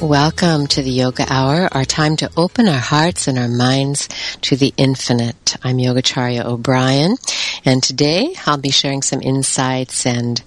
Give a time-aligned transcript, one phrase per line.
[0.00, 4.10] Welcome to the Yoga Hour, our time to open our hearts and our minds
[4.42, 5.56] to the infinite.
[5.62, 7.16] I'm Yogacharya O'Brien,
[7.66, 10.40] and today I'll be sharing some insights and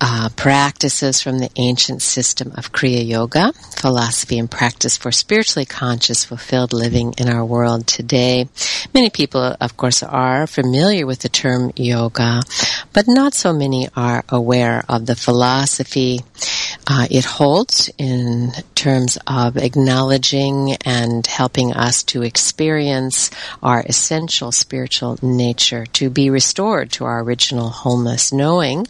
[0.00, 6.24] uh, practices from the ancient system of Kriya Yoga, philosophy and practice for spiritually conscious,
[6.24, 8.48] fulfilled living in our world today.
[8.94, 12.40] Many people, of course, are familiar with the term yoga,
[12.92, 16.20] but not so many are aware of the philosophy
[16.86, 23.30] uh, it holds in terms of acknowledging and helping us to experience
[23.62, 28.86] our essential spiritual nature, to be restored to our original wholeness, knowing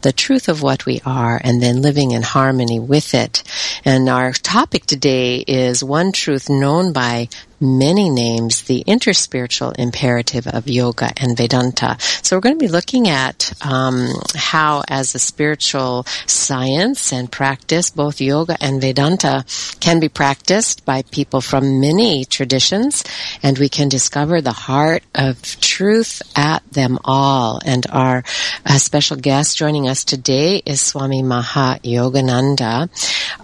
[0.00, 3.42] the truth of what we are and then living in harmony with it.
[3.84, 7.28] And our topic today is one truth known by
[7.60, 11.96] many names the interspiritual imperative of yoga and Vedanta.
[12.22, 17.90] So we're going to be looking at um, how, as a spiritual science and practice,
[17.90, 19.44] both yoga and Vedanta
[19.80, 23.04] can be practiced by people from many traditions,
[23.42, 27.60] and we can discover the heart of truth at them all.
[27.64, 28.24] And our
[28.64, 32.88] uh, special guest joining us today is Swami Mahayogananda.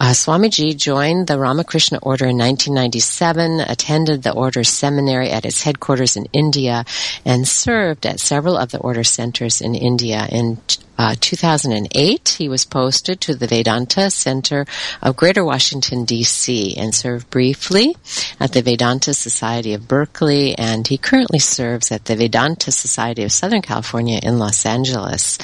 [0.01, 5.63] Uh, Swamiji joined the Ramakrishna Order in 1997, attended attended the Order's seminary at its
[5.63, 6.85] headquarters in India
[7.25, 10.27] and served at several of the Order centers in India.
[10.31, 10.59] In
[10.99, 14.65] uh, 2008, he was posted to the Vedanta Center
[15.03, 17.97] of Greater Washington, D.C., and served briefly
[18.41, 23.33] at the Vedanta Society of Berkeley, and he currently serves at the Vedanta Society of
[23.33, 25.39] Southern California in Los Angeles.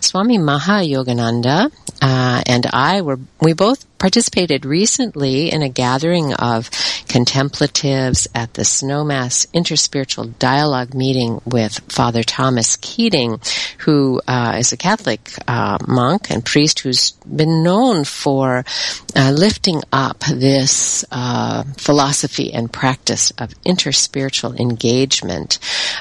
[0.00, 1.70] Swami Mahayogananda
[2.00, 6.68] uh, and I were we both participated recently in a gathering of
[7.08, 13.40] contemplatives at the Snowmass Interspiritual Dialogue meeting with Father Thomas Keating,
[13.78, 18.66] who uh, is a Catholic uh, monk and priest who's been known for
[19.14, 25.58] uh, lifting up this uh, philosophy and practice of interspiritual engagement.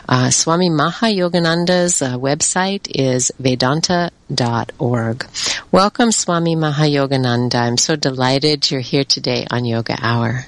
[0.07, 5.28] Uh, Swami Mahayogananda's uh, website is vedanta.org.
[5.72, 7.56] Welcome, Swami Mahayogananda.
[7.56, 10.45] I'm so delighted you're here today on Yoga Hour.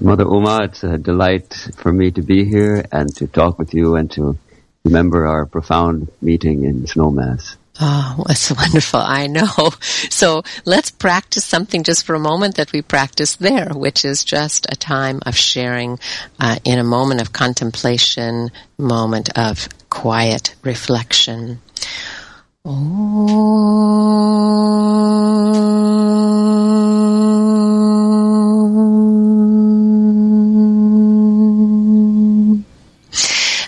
[0.00, 3.94] Mother Uma, it's a delight for me to be here and to talk with you
[3.94, 4.36] and to
[4.84, 7.56] remember our profound meeting in Snowmass.
[7.80, 9.00] Oh, that's wonderful.
[9.00, 9.48] I know.
[10.10, 14.66] So let's practice something just for a moment that we practice there, which is just
[14.70, 15.98] a time of sharing
[16.38, 21.60] uh, in a moment of contemplation, moment of quiet reflection.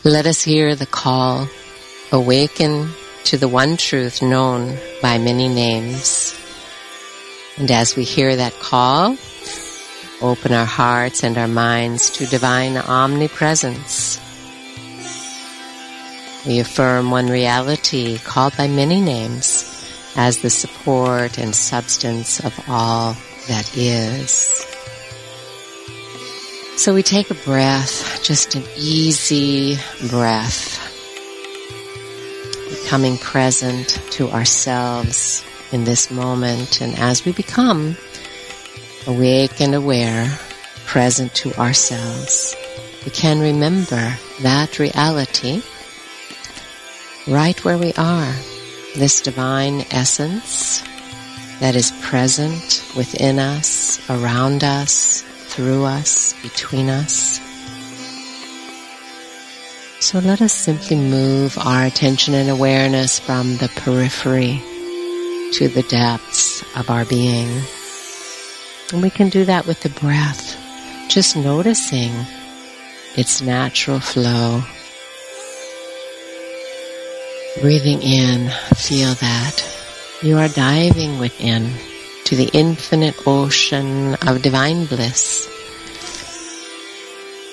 [0.04, 1.48] Let us hear the call.
[2.12, 2.88] Awaken
[3.26, 6.34] to the one truth known by many names.
[7.58, 9.16] And as we hear that call,
[10.22, 14.20] open our hearts and our minds to divine omnipresence.
[16.46, 19.64] We affirm one reality called by many names
[20.14, 23.16] as the support and substance of all
[23.48, 24.64] that is.
[26.76, 29.78] So we take a breath, just an easy
[30.08, 30.85] breath,
[32.82, 36.80] becoming present to ourselves in this moment.
[36.80, 37.96] And as we become
[39.06, 40.38] awake and aware,
[40.86, 42.54] present to ourselves,
[43.04, 45.62] we can remember that reality
[47.26, 48.32] right where we are,
[48.94, 50.82] this divine essence
[51.60, 57.40] that is present within us, around us, through us, between us.
[60.06, 64.62] So let us simply move our attention and awareness from the periphery
[65.54, 67.48] to the depths of our being.
[68.92, 70.56] And we can do that with the breath,
[71.08, 72.12] just noticing
[73.16, 74.62] its natural flow.
[77.60, 79.58] Breathing in, feel that
[80.22, 81.72] you are diving within
[82.26, 85.48] to the infinite ocean of divine bliss.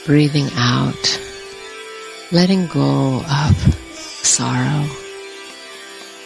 [0.06, 1.20] Breathing out,
[2.34, 3.56] letting go of
[4.26, 4.90] sorrow,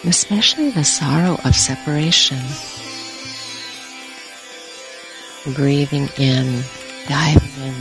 [0.05, 2.39] especially the sorrow of separation.
[5.53, 6.63] Breathing in,
[7.09, 7.75] diving in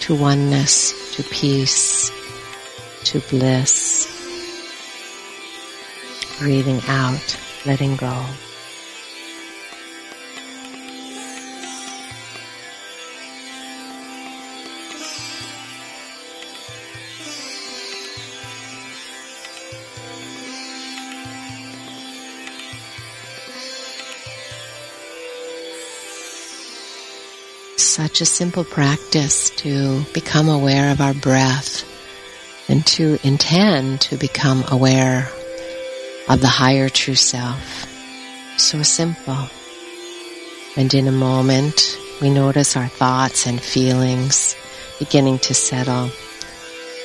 [0.00, 2.10] to oneness, to peace,
[3.04, 4.06] to bliss.
[6.38, 8.22] Breathing out, letting go.
[27.94, 31.84] Such a simple practice to become aware of our breath
[32.68, 35.28] and to intend to become aware
[36.28, 37.86] of the higher true self.
[38.56, 39.48] So simple.
[40.76, 44.56] And in a moment, we notice our thoughts and feelings
[44.98, 46.10] beginning to settle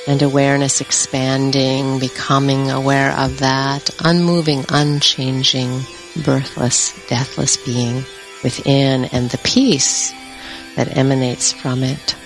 [0.08, 5.82] and awareness expanding, becoming aware of that unmoving, unchanging,
[6.24, 8.04] birthless, deathless being
[8.42, 10.12] within and the peace
[10.80, 12.16] that emanates from it.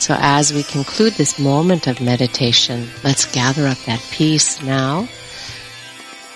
[0.00, 5.08] So as we conclude this moment of meditation, let's gather up that peace now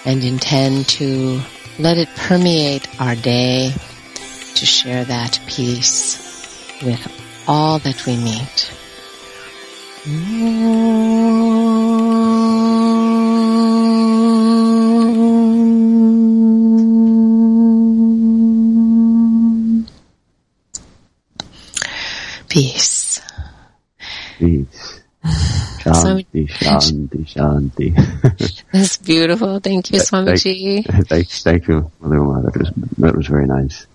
[0.04, 1.40] and intend to
[1.80, 3.72] let it permeate our day
[4.54, 6.16] to share that peace
[6.84, 7.04] with
[7.48, 8.70] all that we meet.
[22.58, 23.20] Peace.
[24.36, 25.00] Peace.
[25.22, 28.64] Shanti, Shanti, Shanti.
[28.72, 29.60] That's beautiful.
[29.60, 30.84] Thank you, Swamiji.
[30.84, 32.42] Thank, thank, thank you, Mother Uma.
[32.42, 33.86] That was, that was very nice.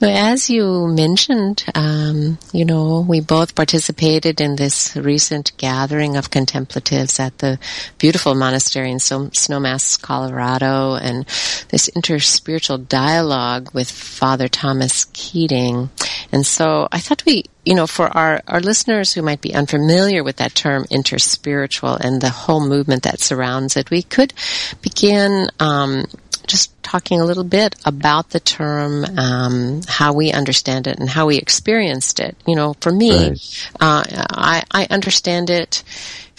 [0.00, 7.18] As you mentioned, um, you know, we both participated in this recent gathering of contemplatives
[7.18, 7.58] at the
[7.98, 11.24] beautiful monastery in Snowmass, Colorado, and
[11.70, 15.90] this interspiritual dialogue with Father Thomas Keating.
[16.30, 20.22] And so I thought we, you know, for our, our listeners who might be unfamiliar
[20.22, 24.32] with that term interspiritual and the whole movement that surrounds it, we could
[24.80, 26.04] begin um,
[26.48, 31.26] just talking a little bit about the term, um, how we understand it and how
[31.26, 32.36] we experienced it.
[32.46, 33.70] You know, for me, right.
[33.80, 35.82] uh, I, I understand it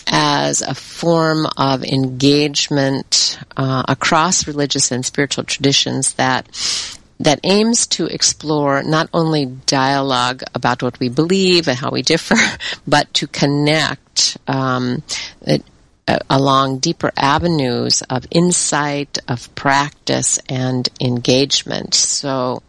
[0.08, 6.48] as a form of engagement uh, across religious and spiritual traditions that
[7.22, 12.38] that aims to explore not only dialogue about what we believe and how we differ,
[12.88, 15.04] but to connect um,
[16.30, 21.94] along deeper avenues of insight, of practice, and engagement.
[21.94, 22.64] So,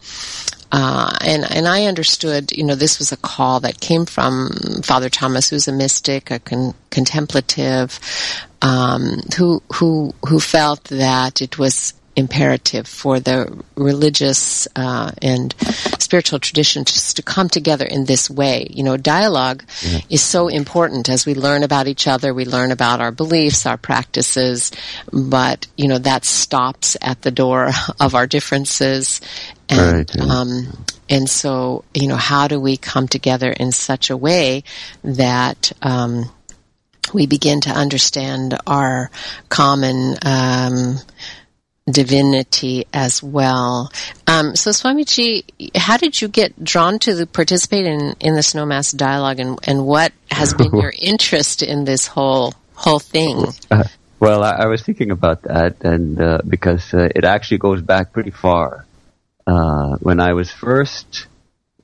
[0.72, 4.50] uh, and and I understood, you know, this was a call that came from
[4.82, 7.98] Father Thomas, who's a mystic, a con- contemplative,
[8.62, 15.54] um, who who who felt that it was imperative for the religious uh, and
[15.98, 18.68] spiritual tradition just to come together in this way.
[18.70, 20.00] You know, dialogue yeah.
[20.08, 23.78] is so important as we learn about each other, we learn about our beliefs, our
[23.78, 24.70] practices,
[25.12, 29.20] but, you know, that stops at the door of our differences.
[29.68, 30.24] And, right, yeah.
[30.24, 34.62] um, and so, you know, how do we come together in such a way
[35.02, 36.30] that, um,
[37.12, 39.10] we begin to understand our
[39.48, 40.96] common um,
[41.88, 43.92] divinity as well.
[44.26, 48.96] Um, so, Swamiji, how did you get drawn to the, participate in, in the Snowmass
[48.96, 53.46] dialogue, and, and what has been your interest in this whole whole thing?
[53.70, 53.84] Uh,
[54.18, 58.12] well, I, I, was thinking about that, and uh, because uh, it actually goes back
[58.12, 58.86] pretty far.
[59.46, 61.26] Uh, when I was first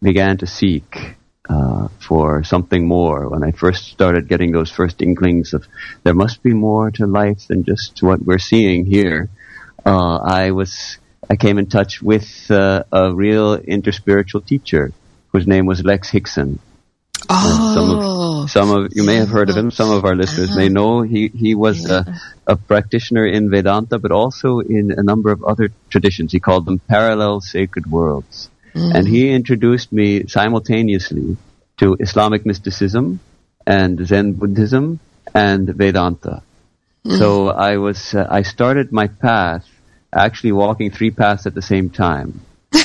[0.03, 1.17] began to seek
[1.49, 5.67] uh, for something more, when I first started getting those first inklings of
[6.05, 9.31] there must be more to life than just what we're seeing here,
[9.87, 10.99] uh, I was
[11.31, 14.93] I came in touch with uh, a real interspiritual teacher
[15.29, 16.59] whose name was Lex Hixon.
[17.29, 19.71] Oh, some of, some of you may have heard of him.
[19.71, 22.03] Some of our listeners may know he he was yeah.
[22.47, 26.31] a, a, practitioner in Vedanta, but also in a number of other traditions.
[26.33, 28.95] He called them parallel sacred worlds, mm.
[28.95, 31.37] and he introduced me simultaneously
[31.79, 33.21] to Islamic mysticism
[33.67, 35.01] and Zen Buddhism
[35.35, 36.43] and Vedanta.
[37.05, 37.19] Mm.
[37.19, 39.67] So I was uh, I started my path
[40.13, 42.41] actually walking three paths at the same time,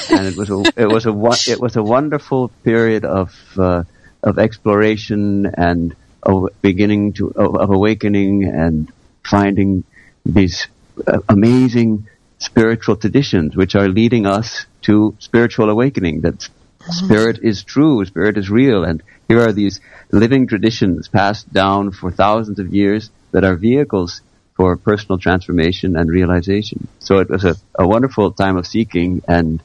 [0.09, 3.83] and it was a it was a it was a wonderful period of uh,
[4.23, 8.91] of exploration and of beginning to of, of awakening and
[9.23, 9.83] finding
[10.25, 10.67] these
[11.07, 12.07] uh, amazing
[12.39, 16.49] spiritual traditions which are leading us to spiritual awakening that
[16.89, 19.79] spirit is true spirit is real and here are these
[20.11, 24.21] living traditions passed down for thousands of years that are vehicles
[24.55, 26.87] for personal transformation and realization.
[26.99, 29.21] So it was a, a wonderful time of seeking.
[29.27, 29.61] And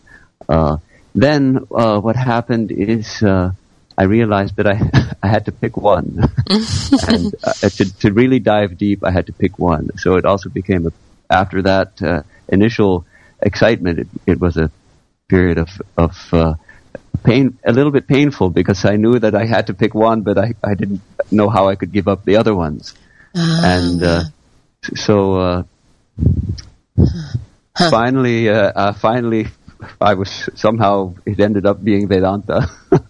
[0.49, 0.79] uh,
[1.15, 3.53] then uh, what happened is uh,
[3.99, 4.81] I realized that I,
[5.23, 6.31] I had to pick one.
[7.09, 9.97] and uh, to, to really dive deep, I had to pick one.
[9.99, 10.93] So it also became, a,
[11.31, 13.07] after that uh, initial
[13.41, 14.71] excitement, it, it, was a
[15.29, 16.55] period of, of uh,
[17.25, 20.39] pain, a little bit painful because I knew that I had to pick one, but
[20.39, 21.01] I, I didn't
[21.31, 22.95] know how I could give up the other ones.
[23.35, 24.33] and
[24.95, 25.63] so uh,
[26.99, 27.91] huh.
[27.91, 29.49] finally, uh, uh, finally,
[30.01, 32.69] I was somehow it ended up being Vedanta,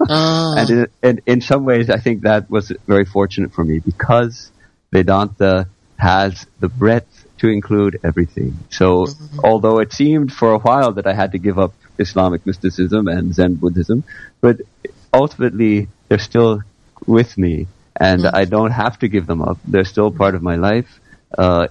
[0.08, 0.54] oh.
[0.58, 4.50] and, in, and in some ways, I think that was very fortunate for me because
[4.92, 5.68] Vedanta
[5.98, 8.58] has the breadth to include everything.
[8.70, 9.40] So, mm-hmm.
[9.44, 13.34] although it seemed for a while that I had to give up Islamic mysticism and
[13.34, 14.04] Zen Buddhism,
[14.40, 14.60] but
[15.12, 16.62] ultimately they're still
[17.06, 18.36] with me, and mm-hmm.
[18.36, 19.58] I don't have to give them up.
[19.64, 21.00] They're still part of my life
[21.38, 21.68] uh,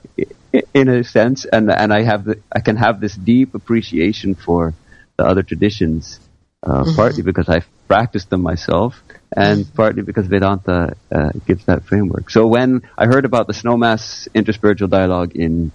[0.74, 4.74] in a sense, and and I have the, I can have this deep appreciation for
[5.18, 6.20] the other traditions,
[6.64, 6.96] uh, mm-hmm.
[6.96, 9.02] partly because I've practiced them myself,
[9.36, 9.76] and mm-hmm.
[9.76, 12.30] partly because Vedanta uh, gives that framework.
[12.30, 15.72] So when I heard about the Snowmass interspiritual dialogue in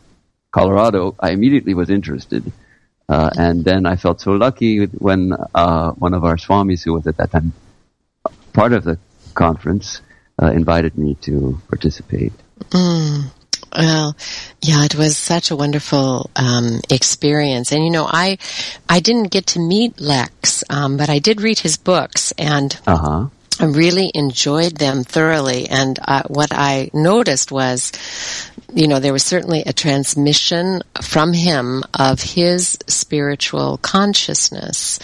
[0.50, 2.52] Colorado, I immediately was interested.
[3.08, 7.08] Uh, and then I felt so lucky when uh, one of our swamis, who was
[7.08, 7.52] at that time
[8.52, 8.98] part of the
[9.34, 10.00] conference,
[10.40, 12.32] uh, invited me to participate.
[12.70, 13.32] Mm.
[13.76, 14.16] Well,
[14.62, 18.38] yeah, it was such a wonderful um, experience, and you know, I
[18.88, 23.26] I didn't get to meet Lex, um, but I did read his books, and uh-huh.
[23.60, 25.68] I really enjoyed them thoroughly.
[25.68, 27.92] And uh, what I noticed was,
[28.74, 34.98] you know, there was certainly a transmission from him of his spiritual consciousness,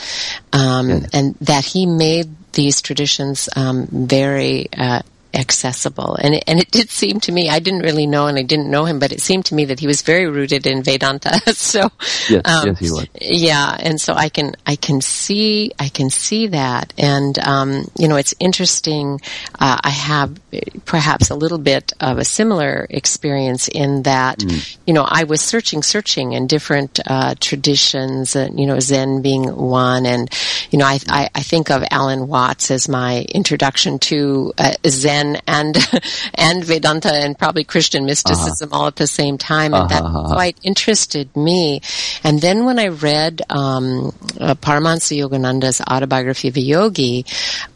[0.52, 5.02] um, and that he made these traditions um, very uh,
[5.36, 6.16] accessible.
[6.20, 8.70] And it, and it did seem to me, I didn't really know and I didn't
[8.70, 11.38] know him, but it seemed to me that he was very rooted in Vedanta.
[11.54, 11.90] so,
[12.28, 13.06] yes, um, yes, he was.
[13.20, 13.76] Yeah.
[13.78, 16.92] And so I can, I can see, I can see that.
[16.98, 19.20] And, um, you know, it's interesting.
[19.58, 20.40] Uh, I have
[20.84, 24.76] perhaps a little bit of a similar experience in that, mm.
[24.86, 29.54] you know, I was searching, searching in different, uh, traditions, uh, you know, Zen being
[29.54, 30.06] one.
[30.06, 30.30] And,
[30.70, 35.25] you know, I, I, I think of Alan Watts as my introduction to uh, Zen
[35.26, 35.76] Zen and
[36.34, 38.82] and Vedanta and probably Christian mysticism uh-huh.
[38.82, 40.22] all at the same time, and uh-huh.
[40.22, 41.80] that quite interested me.
[42.24, 47.26] And then when I read um, uh, Paramahansa Yogananda's autobiography of a yogi,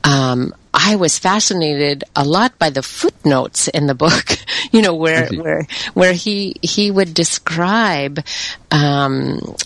[0.05, 4.39] um, I was fascinated a lot by the footnotes in the book,
[4.73, 8.21] you know, where, where, where he, he would describe,
[8.71, 9.57] um,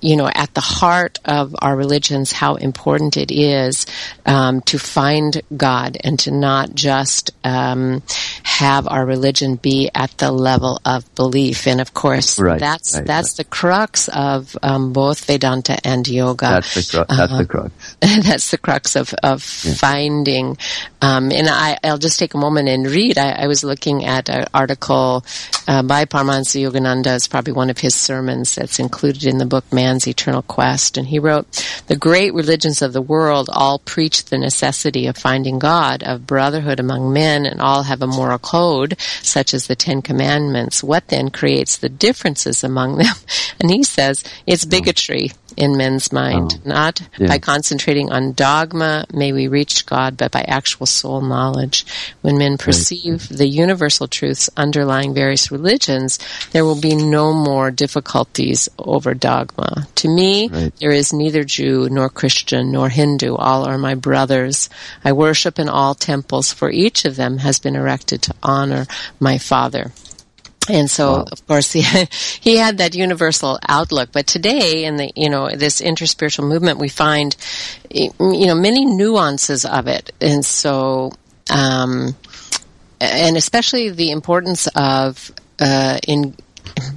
[0.00, 3.86] you know, at the heart of our religions, how important it is
[4.24, 8.02] um, to find God and to not just um,
[8.42, 11.66] have our religion be at the level of belief.
[11.66, 13.36] And of course, right, that's right, that's right.
[13.38, 16.46] the crux of um, both Vedanta and yoga.
[16.46, 17.96] That's the, cru- that's uh, the crux.
[18.00, 19.74] that's the crux of of yeah.
[19.74, 20.56] finding.
[21.02, 23.18] Um, and I, will just take a moment and read.
[23.18, 25.24] I, I was looking at an article
[25.68, 27.16] uh, by Paramahansa Yogananda.
[27.16, 30.96] It's probably one of his sermons that's included in the book Man's Eternal Quest.
[30.96, 31.46] And he wrote,
[31.86, 36.80] The great religions of the world all preach the necessity of finding God, of brotherhood
[36.80, 40.82] among men, and all have a moral code, such as the Ten Commandments.
[40.82, 43.14] What then creates the differences among them?
[43.60, 44.70] And he says, it's hmm.
[44.70, 45.30] bigotry.
[45.56, 46.60] In men's mind.
[46.64, 46.68] Oh.
[46.68, 47.28] Not yeah.
[47.28, 51.86] by concentrating on dogma may we reach God, but by actual soul knowledge.
[52.22, 53.38] When men perceive right.
[53.38, 56.18] the universal truths underlying various religions,
[56.52, 59.88] there will be no more difficulties over dogma.
[59.96, 60.76] To me, right.
[60.78, 63.34] there is neither Jew nor Christian nor Hindu.
[63.34, 64.68] All are my brothers.
[65.04, 68.86] I worship in all temples, for each of them has been erected to honor
[69.20, 69.92] my Father.
[70.68, 71.26] And so, wow.
[71.30, 74.10] of course, he had, he had that universal outlook.
[74.12, 77.36] But today, in the you know this interspiritual movement, we find
[77.90, 81.12] you know many nuances of it, and so
[81.50, 82.14] um,
[83.00, 86.34] and especially the importance of uh, in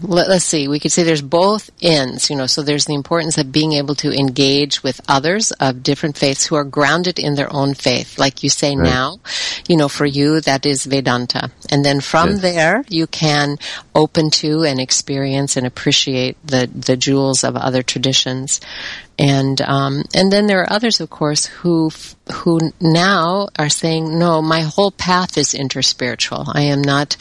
[0.02, 3.38] let, us see, we could say there's both ends, you know, so there's the importance
[3.38, 7.52] of being able to engage with others of different faiths who are grounded in their
[7.52, 8.18] own faith.
[8.18, 8.84] Like you say right.
[8.84, 9.20] now,
[9.68, 11.52] you know, for you, that is Vedanta.
[11.70, 12.42] And then from yes.
[12.42, 13.58] there, you can
[13.96, 18.62] open to and experience and appreciate the, the jewels of other traditions.
[19.20, 21.90] And, um, and then there are others, of course, who,
[22.32, 26.52] who now are saying, no, my whole path is interspiritual.
[26.54, 27.18] I am not,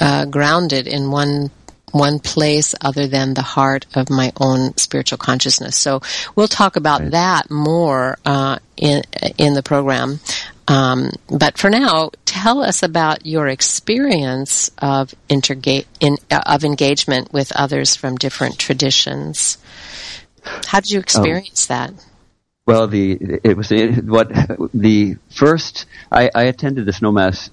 [0.00, 1.50] uh, grounded in one
[1.98, 5.76] one place other than the heart of my own spiritual consciousness.
[5.76, 6.00] So
[6.34, 7.10] we'll talk about right.
[7.12, 9.02] that more uh, in
[9.38, 10.20] in the program.
[10.68, 17.32] Um, but for now, tell us about your experience of interga- in, uh, of engagement
[17.32, 19.58] with others from different traditions.
[20.66, 21.74] How did you experience oh.
[21.74, 21.94] that?
[22.66, 24.28] Well, the it was what
[24.74, 27.50] the first I, I attended the Snowmass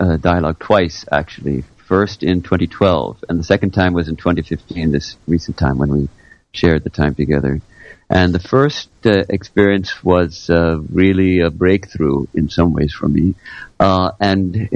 [0.00, 5.16] uh, dialogue twice actually first in 2012, and the second time was in 2015, this
[5.26, 6.08] recent time when we
[6.52, 7.60] shared the time together.
[8.08, 13.34] And the first uh, experience was uh, really a breakthrough in some ways for me,
[13.80, 14.68] uh, and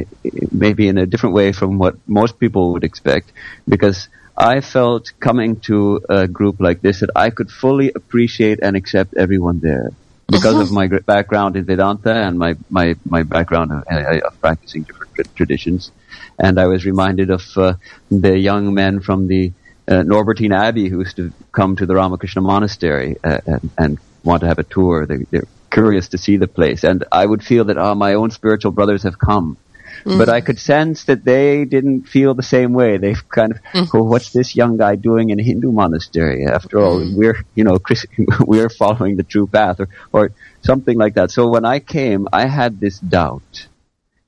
[0.51, 3.33] maybe in a different way from what most people would expect,
[3.69, 8.77] because I felt coming to a group like this that I could fully appreciate and
[8.77, 9.91] accept everyone there
[10.31, 10.63] because uh-huh.
[10.63, 15.35] of my background in Vedanta and my, my, my background of, uh, of practicing different
[15.37, 15.91] traditions.
[16.39, 17.75] And I was reminded of uh,
[18.11, 19.53] the young men from the
[19.89, 24.43] uh, Norbertine Abbey who used to come to the Ramakrishna Monastery uh, and, and, want
[24.43, 25.07] to have a tour.
[25.07, 26.85] They, are curious to see the place.
[26.85, 29.57] And I would feel that, oh, my own spiritual brothers have come.
[30.05, 30.19] Mm.
[30.19, 32.97] But I could sense that they didn't feel the same way.
[32.97, 33.89] They kind of, mm.
[33.95, 36.47] oh, what's this young guy doing in a Hindu monastery?
[36.47, 37.15] After all, mm.
[37.15, 37.79] we're, you know,
[38.41, 40.33] we're following the true path or, or
[40.63, 41.31] something like that.
[41.31, 43.69] So when I came, I had this doubt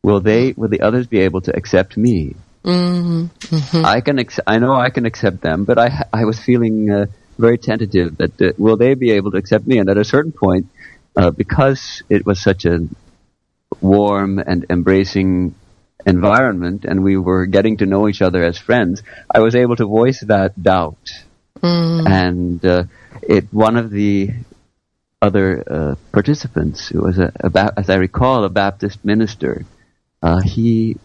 [0.02, 3.24] will they will the others be able to accept me mm-hmm.
[3.24, 3.84] Mm-hmm.
[3.84, 7.06] i can ex- i know i can accept them but i i was feeling uh,
[7.38, 10.32] very tentative that uh, will they be able to accept me and at a certain
[10.32, 10.66] point
[11.16, 12.88] uh, because it was such a
[13.80, 15.54] warm and embracing
[16.06, 19.86] environment and we were getting to know each other as friends i was able to
[19.86, 21.10] voice that doubt
[21.56, 22.06] mm.
[22.08, 22.84] and uh,
[23.22, 24.30] it one of the
[25.20, 29.64] other uh, participants who was a, a, as I recall, a Baptist minister
[30.22, 30.96] uh, he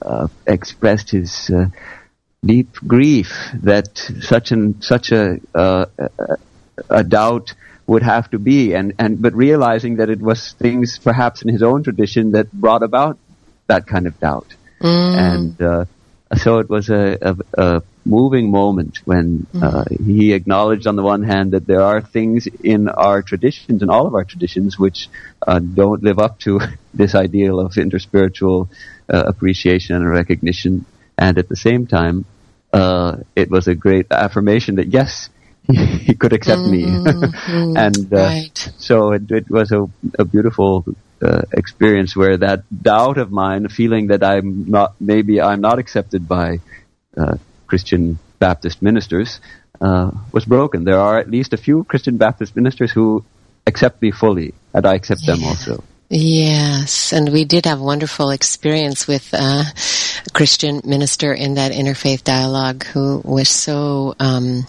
[0.00, 1.66] uh, expressed his uh,
[2.44, 5.86] deep grief that such an such a, a
[6.88, 7.54] a doubt
[7.86, 11.62] would have to be, and and but realizing that it was things perhaps in his
[11.62, 13.18] own tradition that brought about
[13.72, 15.14] that kind of doubt, mm.
[15.28, 15.84] and uh,
[16.36, 20.04] so it was a, a, a moving moment when uh, mm-hmm.
[20.04, 24.06] he acknowledged on the one hand that there are things in our traditions, in all
[24.06, 25.08] of our traditions, which
[25.46, 26.60] uh, don't live up to
[26.94, 28.68] this ideal of interspiritual
[29.12, 30.84] uh, appreciation and recognition,
[31.18, 32.24] and at the same time,
[32.72, 35.28] uh, it was a great affirmation that yes,
[35.68, 37.64] he, could accept mm-hmm.
[37.64, 38.72] me, and uh, right.
[38.78, 39.86] so it, it was a,
[40.18, 40.84] a beautiful
[41.22, 46.28] uh, experience where that doubt of mine, feeling that I'm not, maybe I'm not accepted
[46.28, 46.60] by
[47.16, 49.40] uh, Christian Baptist ministers,
[49.80, 50.84] uh, was broken.
[50.84, 53.24] There are at least a few Christian Baptist ministers who
[53.66, 55.34] accept me fully, and I accept yeah.
[55.34, 55.84] them also.
[56.14, 61.72] Yes, and we did have a wonderful experience with uh, a Christian minister in that
[61.72, 64.66] interfaith dialogue who was so um,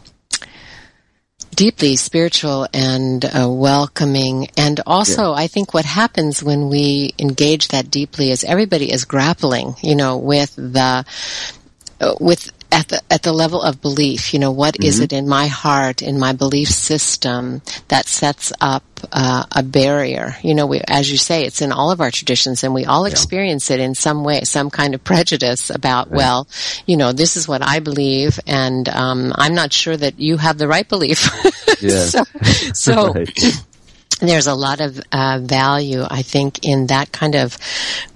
[1.55, 4.47] deeply spiritual and uh, welcoming.
[4.57, 5.43] And also, yeah.
[5.43, 10.17] I think what happens when we engage that deeply is everybody is grappling, you know,
[10.17, 11.05] with the
[12.01, 14.33] uh, with at the at the level of belief.
[14.33, 14.83] You know, what mm-hmm.
[14.83, 20.35] is it in my heart, in my belief system that sets up uh, a barrier?
[20.41, 23.07] You know, we, as you say, it's in all of our traditions, and we all
[23.07, 23.11] yeah.
[23.11, 26.09] experience it in some way, some kind of prejudice about.
[26.09, 26.17] Right.
[26.17, 26.47] Well,
[26.85, 30.57] you know, this is what I believe, and um, I'm not sure that you have
[30.57, 31.29] the right belief.
[31.81, 32.05] Yeah.
[32.05, 32.23] so,
[32.73, 33.63] so right
[34.19, 37.57] there's a lot of uh, value, I think, in that kind of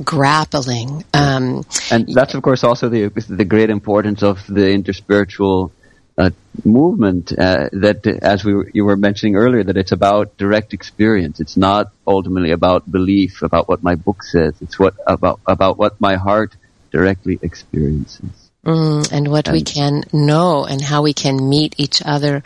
[0.04, 1.04] grappling.
[1.14, 5.72] Um, and that's, of course, also the the great importance of the interspiritual
[6.18, 6.32] uh,
[6.66, 11.40] movement uh, that, as we you were mentioning earlier, that it's about direct experience.
[11.40, 14.56] It's not ultimately about belief, about what my book says.
[14.62, 16.56] It's what about about what my heart
[16.92, 18.47] directly experiences.
[18.68, 22.44] Mm, and what and we can know and how we can meet each other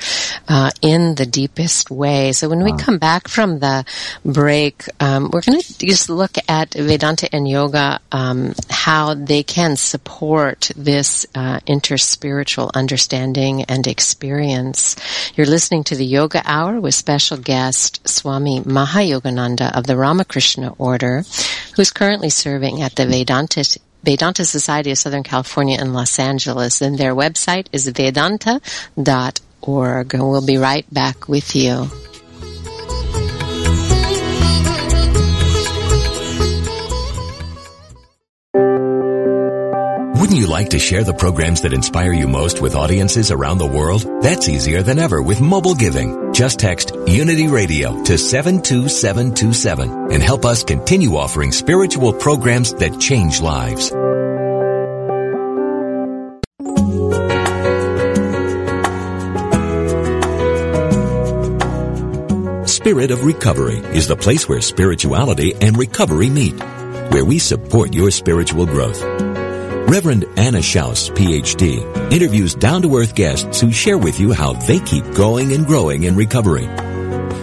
[0.48, 2.32] uh, in the deepest way.
[2.32, 3.86] So when we come back from the
[4.24, 9.76] break, um, we're going to just look at Vedanta and yoga, um, how they can
[9.76, 14.96] support this uh, interspiritual understanding and experience.
[15.36, 21.24] You're listening to the Yoga Hour with special guest Swami Mahayogananda of the Ramakrishna Order,
[21.76, 23.64] who's currently serving at the Vedanta
[24.04, 28.64] Vedanta Society of Southern California in Los Angeles, and their website is vedanta.org.
[30.14, 31.88] And we'll be right back with you.
[40.22, 43.68] Wouldn't you like to share the programs that inspire you most with audiences around the
[43.68, 44.06] world?
[44.22, 46.31] That's easier than ever with mobile giving.
[46.42, 53.42] Just text Unity Radio to 72727 and help us continue offering spiritual programs that change
[53.42, 53.90] lives.
[62.66, 66.60] Spirit of Recovery is the place where spirituality and recovery meet,
[67.14, 69.31] where we support your spiritual growth.
[69.92, 75.52] Reverend Anna Schaus, PhD, interviews down-to-earth guests who share with you how they keep going
[75.52, 76.64] and growing in recovery.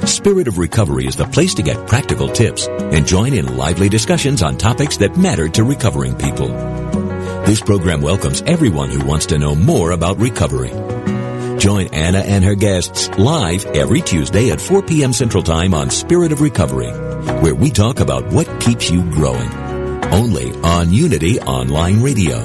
[0.06, 4.42] Spirit of Recovery is the place to get practical tips and join in lively discussions
[4.42, 6.48] on topics that matter to recovering people.
[7.44, 10.70] This program welcomes everyone who wants to know more about recovery.
[11.58, 15.12] Join Anna and her guests live every Tuesday at 4 p.m.
[15.12, 16.92] Central Time on Spirit of Recovery,
[17.42, 19.67] where we talk about what keeps you growing
[20.12, 22.38] only on Unity Online Radio,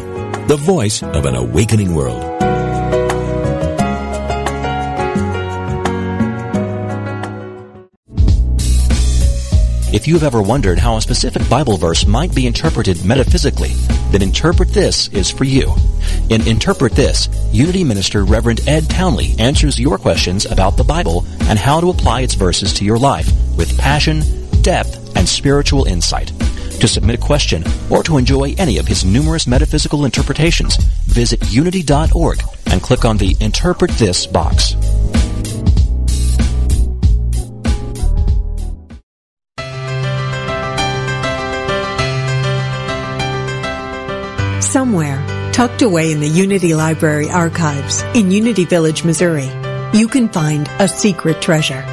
[0.47, 2.23] the voice of an awakening world.
[9.93, 13.69] If you've ever wondered how a specific Bible verse might be interpreted metaphysically,
[14.11, 15.73] then Interpret This is for you.
[16.29, 21.59] In Interpret This, Unity Minister Reverend Ed Townley answers your questions about the Bible and
[21.59, 24.21] how to apply its verses to your life with passion,
[24.61, 26.31] depth, and spiritual insight.
[26.83, 32.43] To submit a question or to enjoy any of his numerous metaphysical interpretations, visit unity.org
[32.65, 34.75] and click on the Interpret This box.
[44.59, 49.49] Somewhere, tucked away in the Unity Library archives in Unity Village, Missouri,
[49.97, 51.92] you can find a secret treasure.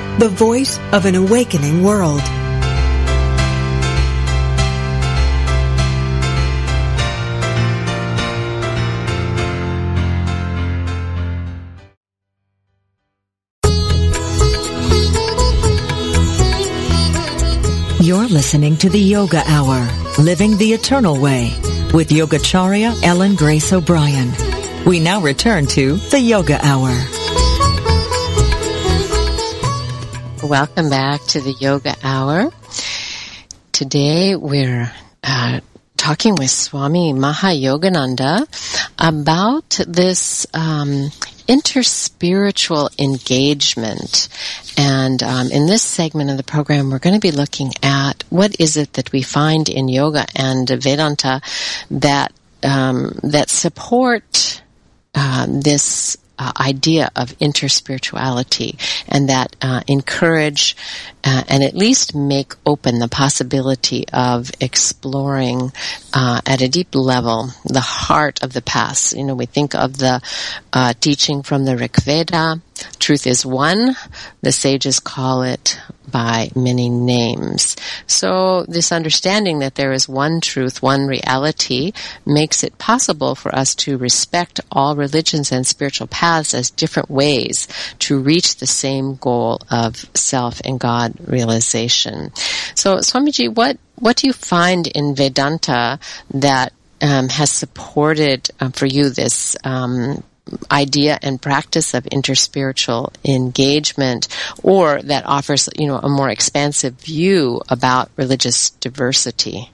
[0.19, 2.21] the voice of an awakening world.
[18.01, 21.53] You're listening to the Yoga Hour, Living the Eternal Way,
[21.93, 24.31] with Yogacharya Ellen Grace O'Brien.
[24.85, 27.20] We now return to the Yoga Hour.
[30.43, 32.51] Welcome back to the Yoga Hour.
[33.71, 34.91] Today we're
[35.23, 35.59] uh,
[35.97, 38.47] talking with Swami Mahayogananda
[38.97, 41.11] about this um,
[41.47, 44.29] interspiritual engagement.
[44.77, 48.59] And um, in this segment of the program, we're going to be looking at what
[48.59, 51.41] is it that we find in yoga and Vedanta
[51.91, 54.63] that um, that support
[55.13, 58.75] uh, this uh, idea of interspirituality
[59.07, 60.75] and that uh, encourage
[61.23, 65.71] uh, and at least make open the possibility of exploring
[66.15, 69.15] uh, at a deep level the heart of the past.
[69.15, 70.19] You know, we think of the
[70.73, 72.59] uh, teaching from the Rig Veda,
[72.99, 73.95] truth is one.
[74.41, 77.75] The sages call it by many names.
[78.07, 81.93] So this understanding that there is one truth, one reality,
[82.25, 87.67] makes it possible for us to respect all religions and spiritual paths as different ways
[87.99, 92.31] to reach the same goal of self and God realization.
[92.75, 95.99] So Swamiji, what, what do you find in Vedanta
[96.33, 100.23] that um, has supported um, for you this um,
[100.69, 104.27] idea and practice of interspiritual engagement
[104.63, 109.69] or that offers you know a more expansive view about religious diversity?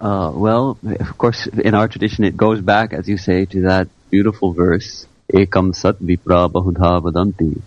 [0.00, 3.88] Uh, well of course in our tradition it goes back as you say to that
[4.10, 7.60] beautiful verse ekam sat vipra bahudha vadanti.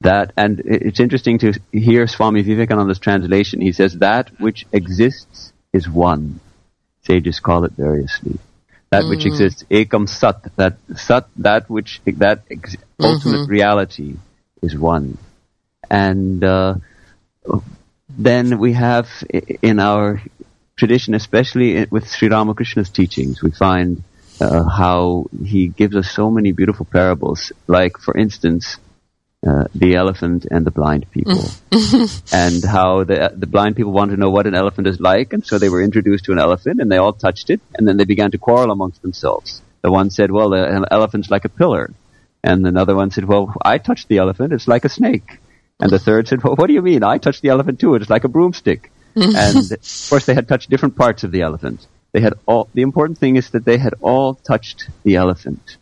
[0.00, 3.60] That and it's interesting to hear swami vivekananda's translation.
[3.60, 6.40] He says that which exists is one.
[7.02, 8.38] Sages call it variously
[8.94, 9.30] that which mm.
[9.32, 13.04] exists, ekam sat, that sat, that which, that ex- mm-hmm.
[13.04, 14.16] ultimate reality
[14.62, 15.18] is one.
[15.90, 16.74] And, uh,
[18.16, 19.08] then we have
[19.60, 20.22] in our
[20.76, 24.02] tradition, especially with Sri Ramakrishna's teachings, we find
[24.40, 27.52] uh, how he gives us so many beautiful parables.
[27.66, 28.76] Like, for instance,
[29.46, 31.44] uh, the elephant and the blind people,
[32.32, 35.44] and how the the blind people wanted to know what an elephant is like, and
[35.44, 38.04] so they were introduced to an elephant, and they all touched it, and then they
[38.04, 39.60] began to quarrel amongst themselves.
[39.82, 41.92] The one said, "Well, an elephant's like a pillar,"
[42.42, 45.38] and another one said, "Well, I touched the elephant; it's like a snake."
[45.78, 47.04] And the third said, "Well, what do you mean?
[47.04, 50.70] I touched the elephant too; it's like a broomstick." and of course, they had touched
[50.70, 51.86] different parts of the elephant.
[52.12, 52.68] They had all.
[52.72, 55.76] The important thing is that they had all touched the elephant.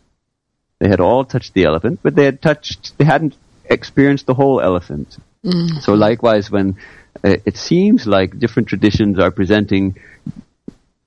[0.79, 2.97] They had all touched the elephant, but they had touched.
[2.97, 3.35] They hadn't
[3.73, 5.17] experience the whole elephant.
[5.43, 5.81] Mm.
[5.81, 6.77] So likewise, when
[7.23, 9.95] uh, it seems like different traditions are presenting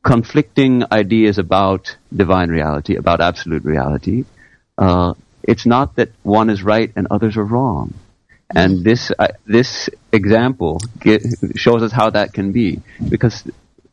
[0.05, 4.25] conflicting ideas about divine reality, about absolute reality,
[4.79, 7.95] uh, it's not that one is right and others are wrong.
[8.55, 8.85] And mm.
[8.85, 11.23] this uh, this example get,
[11.57, 13.43] shows us how that can be because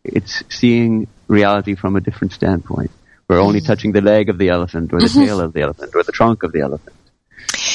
[0.03, 2.91] it's seeing reality from a different standpoint.
[3.27, 3.65] We're only mm.
[3.65, 5.21] touching the leg of the elephant, or the mm-hmm.
[5.25, 6.95] tail of the elephant, or the trunk of the elephant.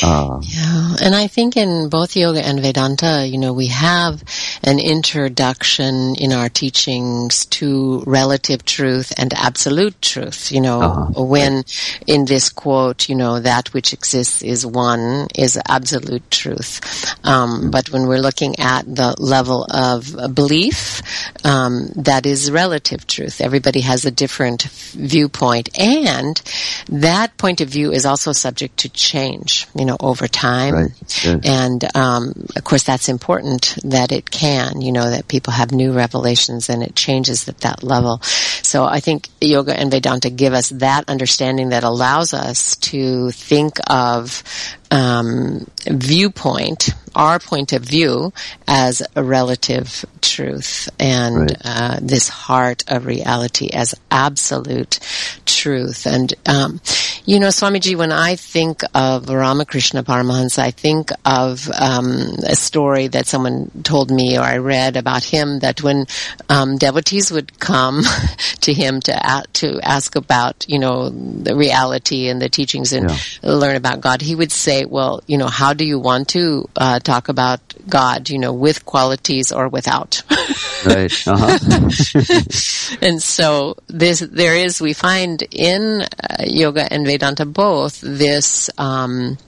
[0.03, 4.23] Uh, yeah, and I think in both yoga and Vedanta, you know, we have
[4.63, 10.53] an introduction in our teachings to relative truth and absolute truth.
[10.53, 11.23] You know, uh-huh.
[11.23, 11.65] when
[12.07, 16.81] in this quote, you know, that which exists is one is absolute truth.
[17.25, 17.71] Um, mm-hmm.
[17.71, 21.03] But when we're looking at the level of belief,
[21.45, 23.41] um, that is relative truth.
[23.41, 26.41] Everybody has a different viewpoint, and
[26.89, 30.75] that point of view is also subject to change you know, over time.
[30.75, 31.45] Right.
[31.45, 35.93] And, um, of course, that's important that it can, you know, that people have new
[35.93, 38.21] revelations and it changes at that level.
[38.23, 43.79] So I think yoga and Vedanta give us that understanding that allows us to think
[43.89, 44.43] of
[44.91, 48.33] um, viewpoint, our point of view,
[48.67, 51.57] as a relative truth, and right.
[51.65, 54.99] uh, this heart of reality as absolute
[55.47, 56.07] truth.
[56.07, 56.81] And um,
[57.29, 62.11] you know, Swamiji, when I think of Ramakrishna Paramahansa, I think of um,
[62.47, 66.07] a story that someone told me or I read about him that when
[66.49, 68.03] um, devotees would come
[68.63, 73.11] to him to a- to ask about, you know, the reality and the teachings and
[73.11, 73.17] yeah.
[73.43, 76.99] learn about God, he would say, "Well, you know, how do you want to uh,
[77.01, 78.31] talk about God?
[78.31, 80.23] You know, with qualities or without?"
[80.87, 81.13] right.
[81.27, 82.99] Uh-huh.
[83.03, 89.39] and so this, there is, we find in uh, yoga and Vedanta both this um,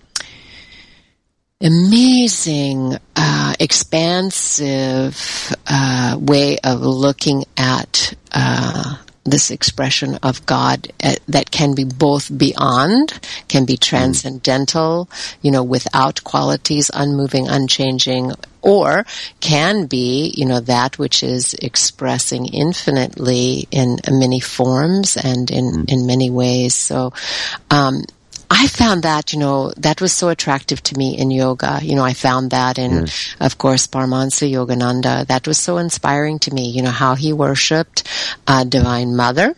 [1.60, 11.50] amazing, uh, expansive uh, way of looking at uh, this expression of God uh, that
[11.50, 15.08] can be both beyond, can be transcendental,
[15.42, 19.04] you know, without qualities, unmoving, unchanging, or
[19.40, 25.92] can be, you know, that which is expressing infinitely in many forms and in, mm.
[25.92, 26.74] in many ways.
[26.74, 27.12] So,
[27.70, 28.04] um,
[28.50, 31.78] I found that, you know, that was so attractive to me in yoga.
[31.82, 33.06] You know, I found that in,
[33.38, 35.24] of course, Paramahansa Yogananda.
[35.28, 38.08] That was so inspiring to me, you know, how he worshipped
[38.48, 39.54] uh, Divine Mother.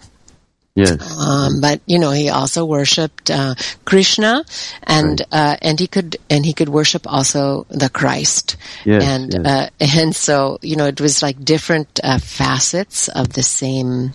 [0.74, 1.18] Yes.
[1.18, 4.44] Um, but you know, he also worshipped uh, Krishna,
[4.82, 5.52] and right.
[5.52, 8.56] uh, and he could and he could worship also the Christ.
[8.84, 9.46] Yes, and yes.
[9.46, 9.68] Uh,
[10.00, 14.14] and so you know, it was like different uh, facets of the same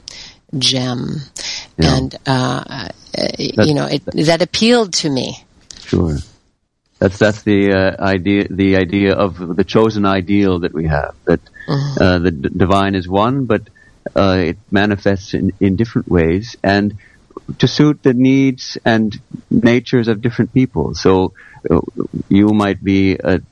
[0.60, 1.18] gem,
[1.78, 1.98] yeah.
[1.98, 2.90] and uh,
[3.38, 5.44] you know, it, that appealed to me.
[5.80, 6.18] Sure.
[7.00, 11.40] That's that's the uh, idea the idea of the chosen ideal that we have that
[11.68, 12.02] mm-hmm.
[12.02, 13.70] uh, the d- divine is one, but
[14.16, 16.98] uh, it manifests in, in different ways and
[17.60, 19.16] to suit the needs and
[19.50, 20.96] natures of different people.
[20.96, 21.34] So
[21.70, 21.82] uh,
[22.30, 23.46] you might be a d-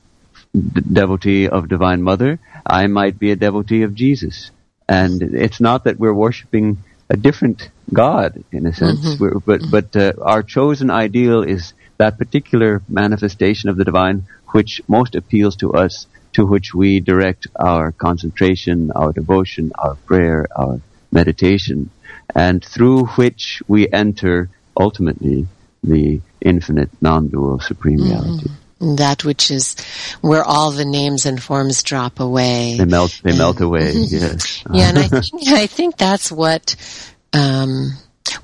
[0.52, 2.38] devotee of Divine Mother.
[2.64, 4.50] I might be a devotee of Jesus.
[4.88, 9.38] And it's not that we're worshiping a different God in a sense, mm-hmm.
[9.46, 15.14] but but uh, our chosen ideal is that particular manifestation of the divine which most
[15.14, 20.80] appeals to us, to which we direct our concentration, our devotion, our prayer, our
[21.12, 21.90] meditation,
[22.34, 25.46] and through which we enter ultimately
[25.82, 28.10] the infinite non-dual supreme mm-hmm.
[28.10, 29.76] reality that which is
[30.20, 32.76] where all the names and forms drop away.
[32.78, 33.20] They melt.
[33.22, 33.92] They melt away.
[33.94, 34.62] yes.
[34.72, 36.76] yeah, and I think I think that's what
[37.32, 37.92] um,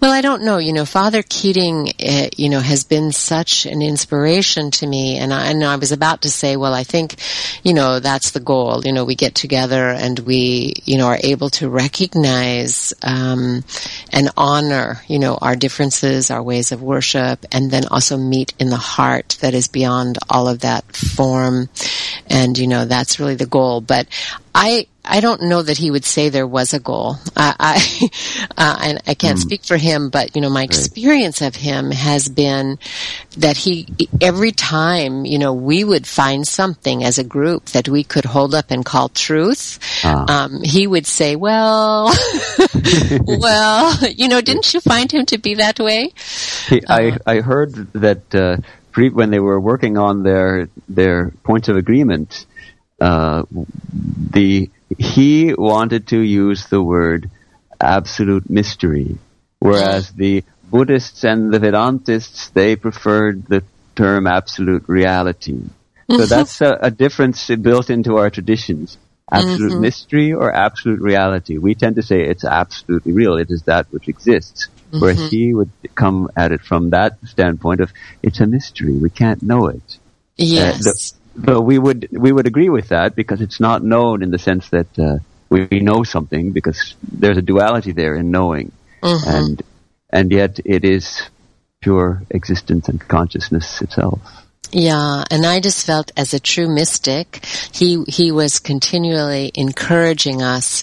[0.01, 0.59] well, I don't know.
[0.59, 5.19] You know, Father Keating, uh, you know, has been such an inspiration to me.
[5.19, 7.17] And I, and I was about to say, well, I think,
[7.63, 8.85] you know, that's the goal.
[8.85, 13.65] You know, we get together and we, you know, are able to recognize um,
[14.11, 18.71] and honor, you know, our differences, our ways of worship, and then also meet in
[18.71, 21.69] the heart that is beyond all of that form.
[22.27, 23.81] And, you know, that's really the goal.
[23.81, 24.09] But
[24.55, 27.17] I, I don't know that he would say there was a goal.
[27.37, 28.09] I, I,
[28.57, 29.43] uh, and I can't mm.
[29.43, 31.49] speak for him, but you know, my experience right.
[31.49, 32.79] of him has been
[33.39, 33.89] that he,
[34.21, 38.55] every time, you know, we would find something as a group that we could hold
[38.55, 39.79] up and call truth.
[40.05, 40.45] Ah.
[40.45, 42.15] Um, he would say, well,
[43.25, 46.13] well, you know, didn't you find him to be that way?
[46.69, 48.59] He, uh, I, I heard that, uh,
[48.93, 52.45] pre- when they were working on their, their points of agreement,
[53.01, 57.31] uh, the he wanted to use the word
[57.81, 59.19] absolute mystery,
[59.59, 63.63] whereas the Buddhists and the Vedantists they preferred the
[63.97, 65.61] term absolute reality.
[66.11, 66.29] So mm-hmm.
[66.29, 68.99] that's a, a, difference built into our traditions.
[69.31, 69.81] Absolute mm-hmm.
[69.81, 71.57] mystery or absolute reality.
[71.57, 73.37] We tend to say it's absolutely real.
[73.37, 74.69] It is that which exists.
[74.69, 75.01] Mm-hmm.
[75.01, 78.95] Whereas he would come at it from that standpoint of it's a mystery.
[78.95, 79.99] We can't know it.
[80.37, 80.75] Yes.
[80.75, 84.31] Uh, the, but we would we would agree with that because it's not known in
[84.31, 85.19] the sense that uh,
[85.49, 89.29] we know something because there's a duality there in knowing, mm-hmm.
[89.29, 89.63] and
[90.11, 91.29] and yet it is
[91.81, 94.21] pure existence and consciousness itself.
[94.73, 100.83] Yeah, and I just felt as a true mystic, he he was continually encouraging us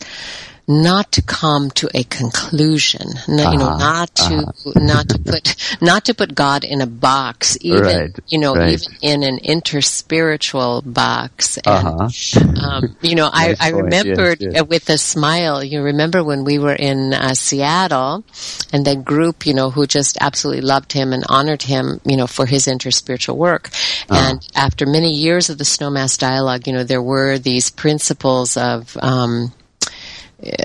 [0.70, 3.52] not to come to a conclusion, uh-huh.
[3.52, 3.78] you know, uh-huh.
[3.80, 4.72] not to uh-huh.
[4.76, 8.20] not to put not to put God in a box, even right.
[8.28, 8.74] you know, right.
[8.74, 11.58] even in an interspiritual box.
[11.58, 12.64] And uh-huh.
[12.64, 14.68] um, you know, I, I remembered yes, yes.
[14.68, 15.64] with a smile.
[15.64, 18.24] You remember when we were in uh, Seattle,
[18.72, 22.28] and that group, you know, who just absolutely loved him and honored him, you know,
[22.28, 23.70] for his interspiritual work.
[24.08, 24.30] Uh-huh.
[24.30, 28.96] And after many years of the Snowmass dialogue, you know, there were these principles of
[29.02, 29.52] um,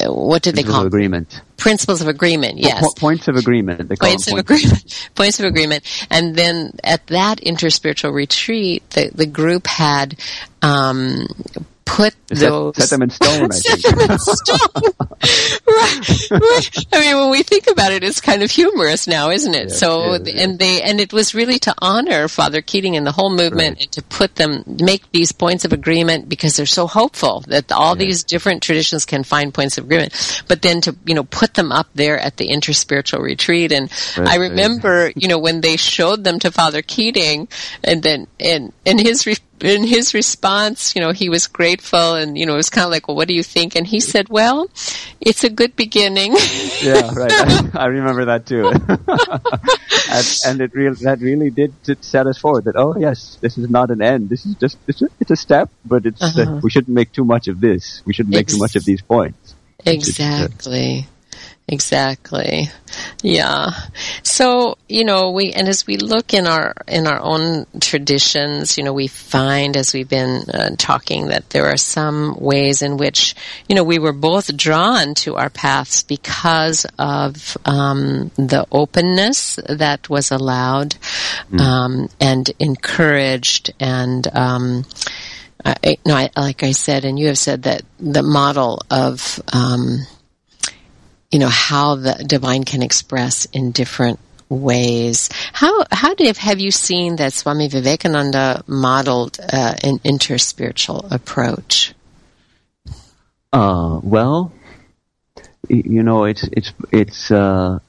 [0.06, 1.42] what did they call agreement?
[1.56, 2.58] Principles of agreement.
[2.58, 2.80] Yes.
[2.80, 3.90] Po- points of agreement.
[3.98, 5.10] Points, of agreement.
[5.14, 5.84] points of agreement.
[6.10, 10.16] And then at that interspiritual retreat, the the group had
[10.62, 11.26] um,
[11.84, 13.50] put set, those set them in stone.
[13.50, 14.58] I set them in stone.
[15.66, 16.86] right, right.
[16.92, 19.70] I mean, when we think about it, it's kind of humorous now, isn't it?
[19.70, 23.76] so, and they and it was really to honor Father Keating and the whole movement,
[23.76, 23.82] right.
[23.82, 27.94] and to put them make these points of agreement because they're so hopeful that all
[27.94, 30.42] these different traditions can find points of agreement.
[30.48, 34.28] But then to you know put them up there at the interspiritual retreat, and right,
[34.28, 37.48] I remember you know when they showed them to Father Keating,
[37.82, 39.26] and then and and his.
[39.26, 42.84] Re- in his response, you know, he was grateful and, you know, it was kind
[42.84, 43.76] of like, well, what do you think?
[43.76, 44.68] And he said, well,
[45.20, 46.32] it's a good beginning.
[46.82, 47.32] yeah, right.
[47.32, 48.68] I, I, remember that too.
[50.10, 51.72] and, and, it really, that really did
[52.04, 54.28] set us forward that, oh yes, this is not an end.
[54.28, 56.56] This is just, it's a, it's a step, but it's, uh, uh-huh.
[56.56, 58.02] uh, we shouldn't make too much of this.
[58.04, 59.54] We shouldn't make Ex- too much of these points.
[59.86, 61.06] Exactly.
[61.66, 62.68] Exactly.
[63.22, 63.70] Yeah.
[64.22, 68.84] So, you know, we, and as we look in our, in our own traditions, you
[68.84, 73.34] know, we find as we've been uh, talking that there are some ways in which,
[73.66, 80.10] you know, we were both drawn to our paths because of, um, the openness that
[80.10, 80.96] was allowed,
[81.50, 81.60] mm.
[81.60, 84.84] um, and encouraged and, um,
[85.64, 90.00] I, no, I, like I said, and you have said that the model of, um,
[91.34, 95.30] you know, how the divine can express in different ways.
[95.52, 101.92] How how did have you seen that Swami Vivekananda modeled uh, an interspiritual approach?
[103.52, 104.52] Uh, well,
[105.68, 107.32] you know, it's it's it's.
[107.32, 107.80] Uh,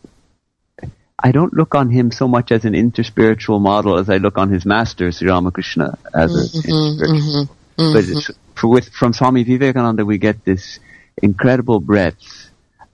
[1.19, 4.49] I don't look on him so much as an interspiritual model as I look on
[4.49, 7.47] his master Sri Ramakrishna as mm-hmm, an interspiritual.
[7.77, 8.67] Mm-hmm, but mm-hmm.
[8.69, 10.79] with from Swami Vivekananda we get this
[11.21, 12.49] incredible breadth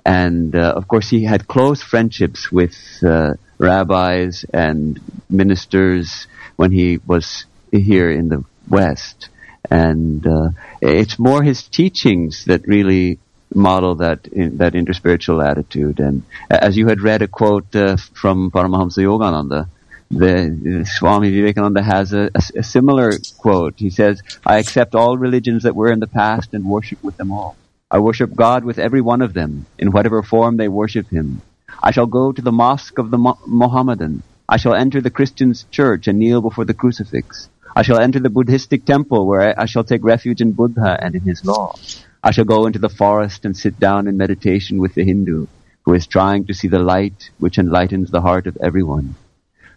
[0.05, 4.99] and uh, of course, he had close friendships with uh, rabbis and
[5.29, 9.29] ministers when he was here in the West.
[9.69, 10.49] and uh,
[10.81, 13.19] it's more his teachings that really
[13.53, 15.99] model that in, that interspiritual attitude.
[15.99, 19.67] And as you had read a quote uh, from Paramahansa Yogananda,
[20.09, 23.75] the Swami Vivekananda has a, a, a, similar quote.
[23.77, 27.31] He says, "I accept all religions that were in the past and worship with them
[27.31, 27.55] all.
[27.91, 31.41] I worship God with every one of them in whatever form they worship Him.
[31.83, 34.23] I shall go to the mosque of the Mo- Mohammedan.
[34.47, 37.49] I shall enter the Christian's church and kneel before the crucifix.
[37.75, 41.15] I shall enter the Buddhistic temple where I, I shall take refuge in Buddha and
[41.15, 41.75] in his law.
[42.23, 45.47] I shall go into the forest and sit down in meditation with the Hindu
[45.83, 49.15] who is trying to see the light which enlightens the heart of everyone.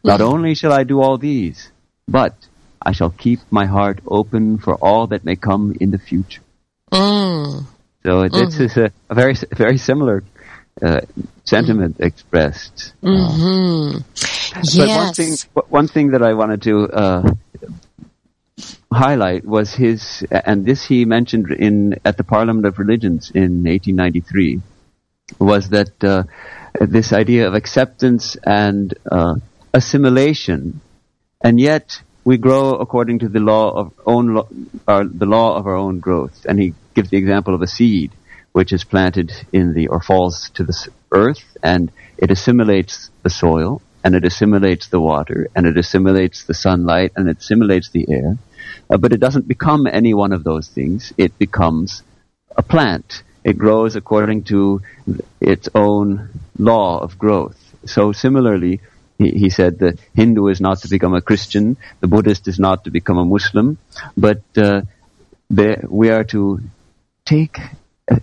[0.03, 0.33] Not mm.
[0.33, 1.71] only shall I do all these,
[2.07, 2.35] but
[2.81, 6.43] I shall keep my heart open for all that may come in the future.
[6.93, 7.67] Mm.
[8.05, 8.61] So it, mm.
[8.61, 10.23] it's a, a, very, very similar
[10.83, 11.01] uh,
[11.45, 12.93] sentiment expressed.
[13.03, 13.99] Mm-hmm.
[14.63, 14.77] Yes.
[14.77, 15.37] But one thing,
[15.69, 17.35] one thing that I wanted to uh,
[18.93, 24.61] highlight was his, and this he mentioned in at the Parliament of Religions in 1893,
[25.39, 26.25] was that uh,
[26.81, 29.37] this idea of acceptance and uh,
[29.73, 30.83] assimilation,
[31.41, 34.49] and yet we grow according to the law of own lo-
[34.89, 36.47] our, the law of our own growth.
[36.49, 38.13] And he gives the example of a seed
[38.53, 43.83] which is planted in the or falls to the earth, and it assimilates the soil,
[44.05, 48.39] and it assimilates the water, and it assimilates the sunlight, and it assimilates the air.
[48.89, 51.13] Uh, but it doesn't become any one of those things.
[51.19, 52.03] It becomes
[52.57, 53.25] a plant.
[53.43, 54.83] It grows according to
[55.41, 57.59] its own law of growth.
[57.87, 58.81] So similarly,
[59.19, 62.85] he, he said the Hindu is not to become a Christian, the Buddhist is not
[62.85, 63.79] to become a Muslim,
[64.17, 64.83] but uh,
[65.51, 66.61] we are to
[67.25, 67.59] take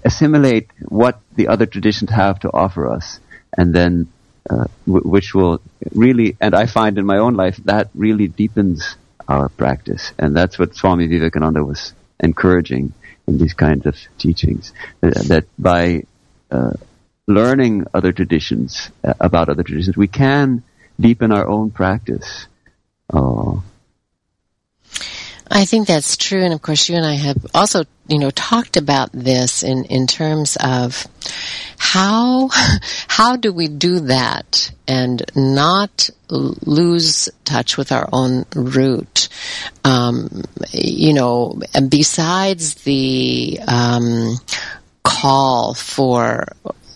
[0.05, 3.19] assimilate what the other traditions have to offer us,
[3.57, 4.07] and then
[4.49, 5.61] uh, which will
[5.93, 8.95] really, and I find in my own life that really deepens
[9.27, 12.93] our practice, and that's what Swami Vivekananda was encouraging
[13.27, 14.73] in these kinds of teachings.
[15.01, 16.03] Uh, that by
[16.51, 16.73] uh,
[17.27, 20.63] learning other traditions uh, about other traditions, we can
[21.01, 22.47] deepen our own practice.
[23.11, 23.63] Oh.
[25.53, 28.77] I think that's true, and of course, you and I have also, you know, talked
[28.77, 31.05] about this in in terms of
[31.77, 32.49] how
[33.07, 39.27] how do we do that and not lose touch with our own root.
[39.83, 44.37] Um, you know, besides the um,
[45.03, 46.47] call for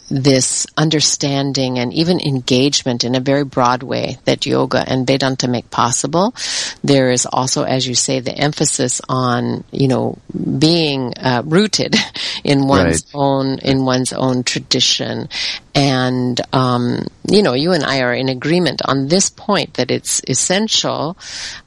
[0.09, 5.69] this understanding and even engagement in a very broad way that yoga and Vedanta make
[5.71, 6.35] possible.
[6.83, 10.17] There is also, as you say, the emphasis on, you know,
[10.59, 11.95] being uh, rooted
[12.43, 13.11] in one's right.
[13.15, 15.29] own, in one's own tradition.
[15.75, 20.21] And, um, you know, you and I are in agreement on this point that it's
[20.25, 21.17] essential,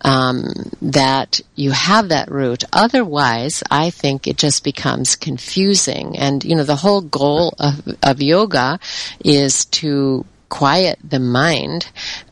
[0.00, 0.50] um,
[0.80, 2.64] that you have that root.
[2.72, 6.16] Otherwise, I think it just becomes confusing.
[6.16, 8.80] And, you know, the whole goal of, of yoga
[9.22, 11.90] is to quiet the mind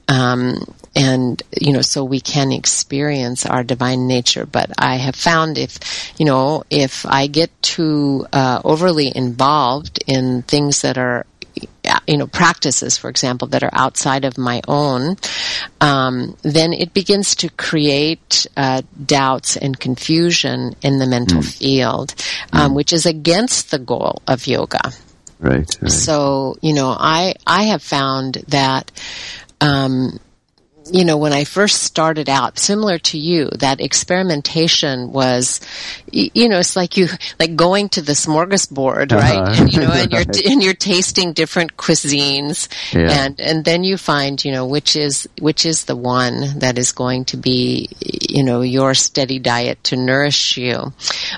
[0.09, 0.65] um,
[0.95, 5.79] and you know so we can experience our divine nature but i have found if
[6.19, 11.27] you know if i get too uh, overly involved in things that are
[12.07, 15.17] you know practices for example that are outside of my own
[15.81, 21.59] um, then it begins to create uh, doubts and confusion in the mental mm.
[21.59, 22.15] field
[22.53, 22.77] um, mm.
[22.77, 24.93] which is against the goal of yoga
[25.39, 28.91] right, right, so you know i i have found that
[29.61, 30.19] um,
[30.91, 35.61] you know, when I first started out, similar to you, that experimentation was,
[36.13, 39.21] you know, it's like you, like going to the smorgasbord, uh-huh.
[39.21, 39.39] right?
[39.39, 39.63] Uh-huh.
[39.63, 43.25] And, you know, and you're, and you're tasting different cuisines yeah.
[43.25, 46.93] and, and then you find, you know, which is, which is the one that is
[46.93, 47.89] going to be,
[48.29, 50.93] you know, your steady diet to nourish you.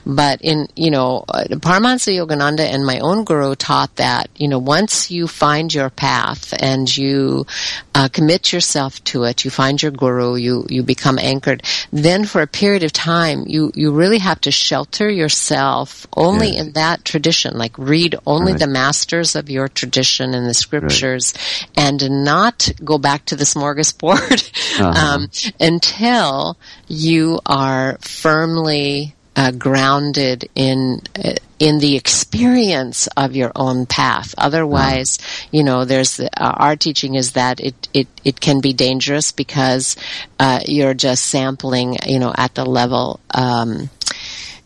[0.05, 5.11] But in, you know, Paramahansa Yogananda and my own guru taught that, you know, once
[5.11, 7.47] you find your path and you
[7.95, 11.63] uh, commit yourself to it, you find your guru, you, you become anchored,
[11.93, 16.73] then for a period of time, you, you really have to shelter yourself only in
[16.73, 18.61] that tradition, like read only right.
[18.61, 21.69] the masters of your tradition and the scriptures right.
[21.77, 24.91] and not go back to the smorgasbord uh-huh.
[24.91, 33.87] um, until you are firmly uh, grounded in uh, in the experience of your own
[33.87, 34.35] path.
[34.37, 35.19] Otherwise,
[35.53, 39.97] you know, there's uh, our teaching is that it it it can be dangerous because
[40.41, 43.21] uh, you're just sampling, you know, at the level.
[43.33, 43.89] Um,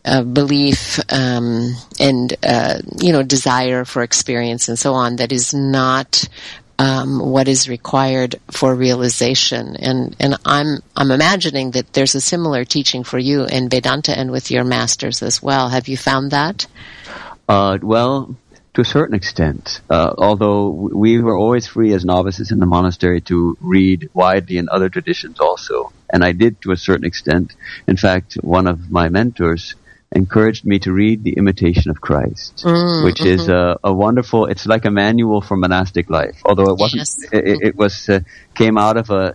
[0.05, 5.55] of belief um, and uh, you know desire for experience and so on that is
[5.55, 6.29] not
[6.79, 9.77] um, what is required for realization.
[9.77, 14.31] And and I'm I'm imagining that there's a similar teaching for you in Vedanta and
[14.31, 15.69] with your masters as well.
[15.69, 16.67] Have you found that?
[17.49, 18.35] Uh, well,
[18.75, 19.81] to a certain extent.
[19.89, 24.69] Uh, although we were always free as novices in the monastery to read widely in
[24.69, 27.55] other traditions also, and I did to a certain extent.
[27.87, 29.75] In fact, one of my mentors
[30.15, 33.41] encouraged me to read The Imitation of Christ, mm, which mm-hmm.
[33.41, 34.47] is a, a, wonderful.
[34.47, 36.41] It's like a manual for monastic life.
[36.45, 37.33] Although it wasn't, yes.
[37.33, 38.21] it, it, was uh,
[38.55, 39.35] came out of a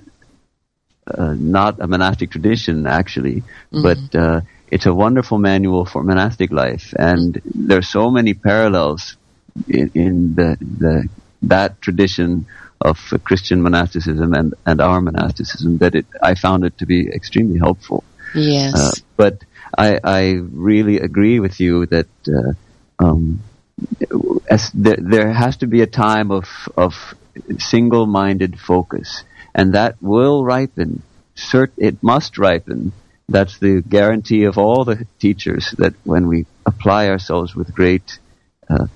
[1.07, 3.81] uh, not a monastic tradition actually, mm-hmm.
[3.81, 9.17] but uh, it's a wonderful manual for monastic life, and there are so many parallels
[9.67, 11.09] in, in the the
[11.43, 12.45] that tradition
[12.81, 17.57] of Christian monasticism and, and our monasticism that it I found it to be extremely
[17.57, 18.03] helpful.
[18.35, 19.43] Yes, uh, but
[19.77, 20.21] I, I
[20.51, 22.53] really agree with you that uh,
[23.03, 23.41] um,
[24.49, 26.93] as there, there has to be a time of of
[27.59, 29.23] single-minded focus,
[29.53, 31.03] and that will ripen.
[31.35, 32.91] Cert- it must ripen.
[33.29, 38.19] That's the guarantee of all the teachers that when we apply ourselves with great
[38.69, 38.87] uh,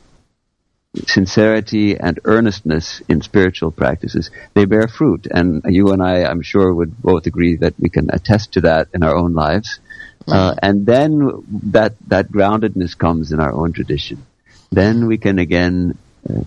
[1.05, 5.27] sincerity and earnestness in spiritual practices, they bear fruit.
[5.29, 8.87] And you and I, I'm sure, would both agree that we can attest to that
[8.93, 9.79] in our own lives.
[10.27, 14.25] Uh, and then that, that groundedness comes in our own tradition.
[14.71, 15.97] Then we can again
[16.29, 16.43] uh,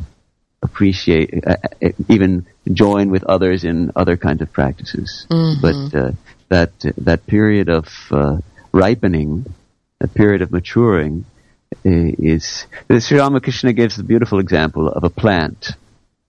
[0.62, 5.26] appreciate, uh, uh even join with others in other kinds of practices.
[5.30, 5.60] Mm-hmm.
[5.60, 6.12] But uh,
[6.48, 8.38] that that period of uh,
[8.72, 9.46] ripening,
[10.00, 11.26] a period of maturing,
[11.84, 12.66] is
[12.98, 15.72] Sri Ramakrishna gives the beautiful example of a plant.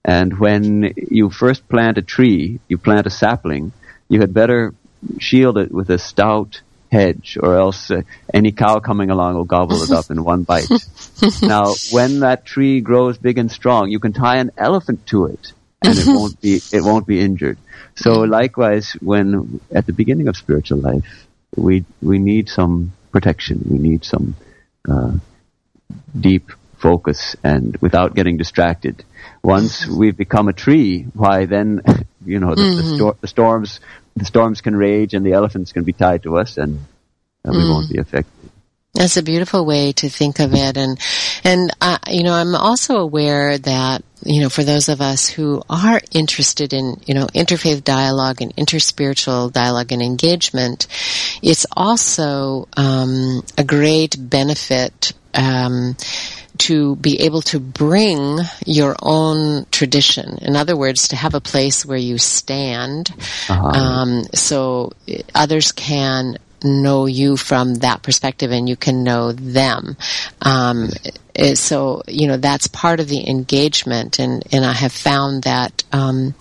[0.04, 3.72] And when you first plant a tree, you plant a sapling,
[4.08, 4.74] you had better
[5.18, 6.60] shield it with a stout
[6.90, 10.68] hedge, or else uh, any cow coming along will gobble it up in one bite.
[11.42, 15.52] now, when that tree grows big and strong, you can tie an elephant to it,
[15.82, 17.58] and it won't be it won't be injured.
[17.94, 21.26] So, likewise, when at the beginning of spiritual life,
[21.56, 23.64] we we need some protection.
[23.68, 24.36] We need some
[24.88, 25.12] uh,
[26.18, 29.04] deep focus, and without getting distracted.
[29.42, 31.82] Once we've become a tree, why then,
[32.26, 32.88] you know, the, mm-hmm.
[32.88, 33.80] the, stor- the storms
[34.16, 36.78] the storms can rage and the elephants can be tied to us and
[37.44, 37.70] uh, we mm.
[37.70, 38.50] won't be affected.
[38.96, 40.98] That's a beautiful way to think of it, and
[41.44, 45.62] and uh, you know I'm also aware that you know for those of us who
[45.68, 50.86] are interested in you know interfaith dialogue and interspiritual dialogue and engagement,
[51.42, 55.12] it's also um, a great benefit.
[55.34, 55.94] Um,
[56.58, 60.38] to be able to bring your own tradition.
[60.42, 63.10] In other words, to have a place where you stand,
[63.48, 63.66] uh-huh.
[63.66, 64.92] um, so
[65.34, 69.96] others can know you from that perspective and you can know them.
[70.42, 70.90] Um,
[71.34, 75.84] eh, so, you know, that's part of the engagement and, and I have found that,
[75.92, 76.34] um,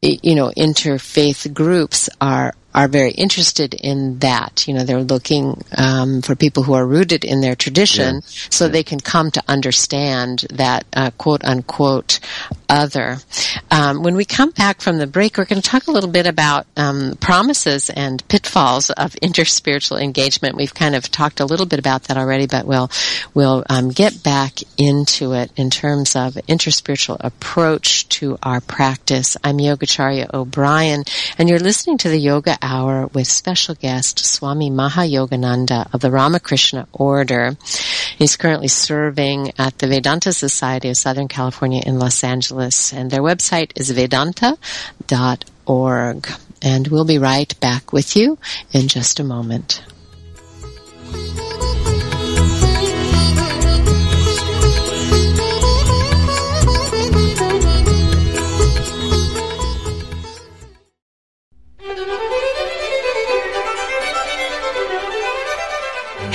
[0.00, 4.68] you know, interfaith groups are are very interested in that.
[4.68, 8.20] You know, they're looking um, for people who are rooted in their tradition, yeah.
[8.50, 8.70] so yeah.
[8.70, 12.20] they can come to understand that uh, quote unquote
[12.68, 13.18] other.
[13.72, 16.28] Um, when we come back from the break, we're going to talk a little bit
[16.28, 20.54] about um, promises and pitfalls of interspiritual engagement.
[20.54, 22.92] We've kind of talked a little bit about that already, but we'll
[23.34, 29.36] we'll um, get back into it in terms of interspiritual approach to our practice.
[29.42, 31.02] I'm Yogacharya O'Brien,
[31.38, 36.86] and you're listening to the Yoga Hour with special guest Swami Mahayogananda of the Ramakrishna
[36.92, 37.56] Order.
[38.18, 43.22] He's currently serving at the Vedanta Society of Southern California in Los Angeles, and their
[43.22, 44.58] website is vedanta.org.
[46.60, 48.36] And we'll be right back with you
[48.72, 49.82] in just a moment.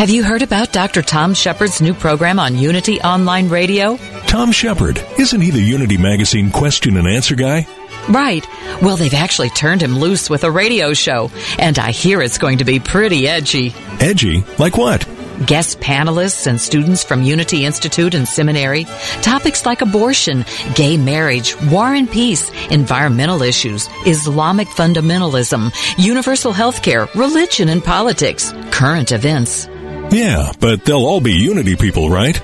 [0.04, 1.02] Have you heard about Dr.
[1.02, 3.96] Tom Shepherd's new program on Unity Online Radio?
[4.28, 7.66] Tom Shepard, isn't he the Unity Magazine question and answer guy?
[8.10, 8.46] Right.
[8.82, 12.58] Well, they've actually turned him loose with a radio show, and I hear it's going
[12.58, 13.74] to be pretty edgy.
[14.02, 14.44] Edgy?
[14.60, 15.08] Like what?
[15.48, 18.84] Guest panelists and students from Unity Institute and Seminary,
[19.22, 20.44] topics like abortion,
[20.76, 28.54] gay marriage, war and peace, environmental issues, Islamic fundamentalism, universal health care, religion and politics,
[28.70, 29.70] current events.
[30.14, 32.40] Yeah, but they'll all be Unity people, right?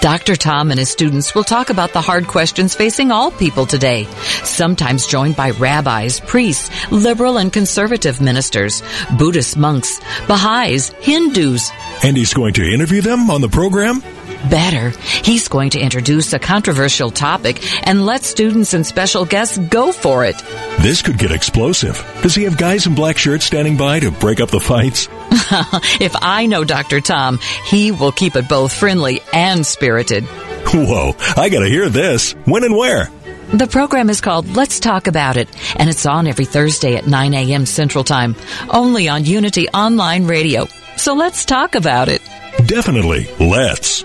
[0.00, 0.36] Dr.
[0.36, 4.04] Tom and his students will talk about the hard questions facing all people today,
[4.44, 8.82] sometimes joined by rabbis, priests, liberal and conservative ministers,
[9.18, 11.70] Buddhist monks, Baha'is, Hindus.
[12.02, 14.02] And he's going to interview them on the program?
[14.48, 14.90] Better,
[15.22, 20.24] he's going to introduce a controversial topic and let students and special guests go for
[20.24, 20.38] it.
[20.78, 22.02] This could get explosive.
[22.22, 25.08] Does he have guys in black shirts standing by to break up the fights?
[26.00, 27.00] if I know Dr.
[27.00, 30.24] Tom, he will keep it both friendly and spirited.
[30.24, 32.32] Whoa, I gotta hear this.
[32.44, 33.08] When and where?
[33.52, 37.34] The program is called Let's Talk About It, and it's on every Thursday at 9
[37.34, 37.66] a.m.
[37.66, 38.36] Central Time,
[38.68, 40.68] only on Unity Online Radio.
[40.96, 42.22] So let's talk about it.
[42.66, 44.04] Definitely, let's.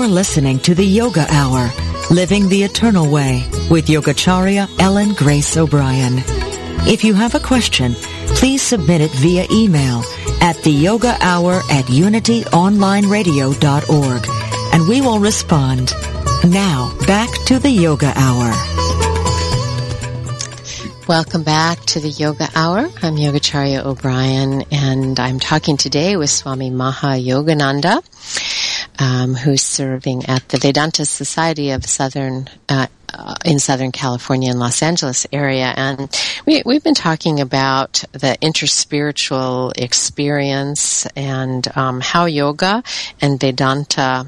[0.00, 1.70] You're listening to the Yoga Hour,
[2.10, 6.22] Living the Eternal Way with Yogacharya Ellen Grace O'Brien.
[6.88, 7.92] If you have a question,
[8.28, 10.02] please submit it via email
[10.40, 14.26] at the yoga hour at unityonlineradio.org
[14.72, 15.92] and we will respond.
[16.44, 18.54] Now, back to the Yoga Hour.
[21.06, 22.90] Welcome back to the Yoga Hour.
[23.02, 28.02] I'm Yogacharya O'Brien and I'm talking today with Swami Mahayogananda
[29.00, 32.86] um, who's serving at the Vedanta Society of Southern uh,
[33.44, 36.08] in Southern California and Los Angeles area, and
[36.46, 42.84] we, we've been talking about the interspiritual experience and um, how yoga
[43.20, 44.26] and Vedanta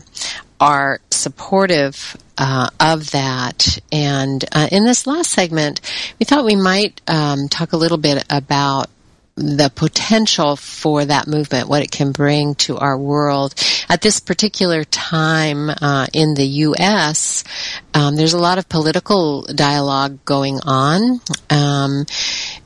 [0.58, 3.78] are supportive uh, of that.
[3.90, 5.80] And uh, in this last segment,
[6.18, 8.88] we thought we might um, talk a little bit about
[9.34, 13.54] the potential for that movement, what it can bring to our world.
[13.88, 17.44] At this particular time uh, in the U.S.,
[17.94, 21.20] um, there's a lot of political dialogue going on.
[21.48, 22.06] Um,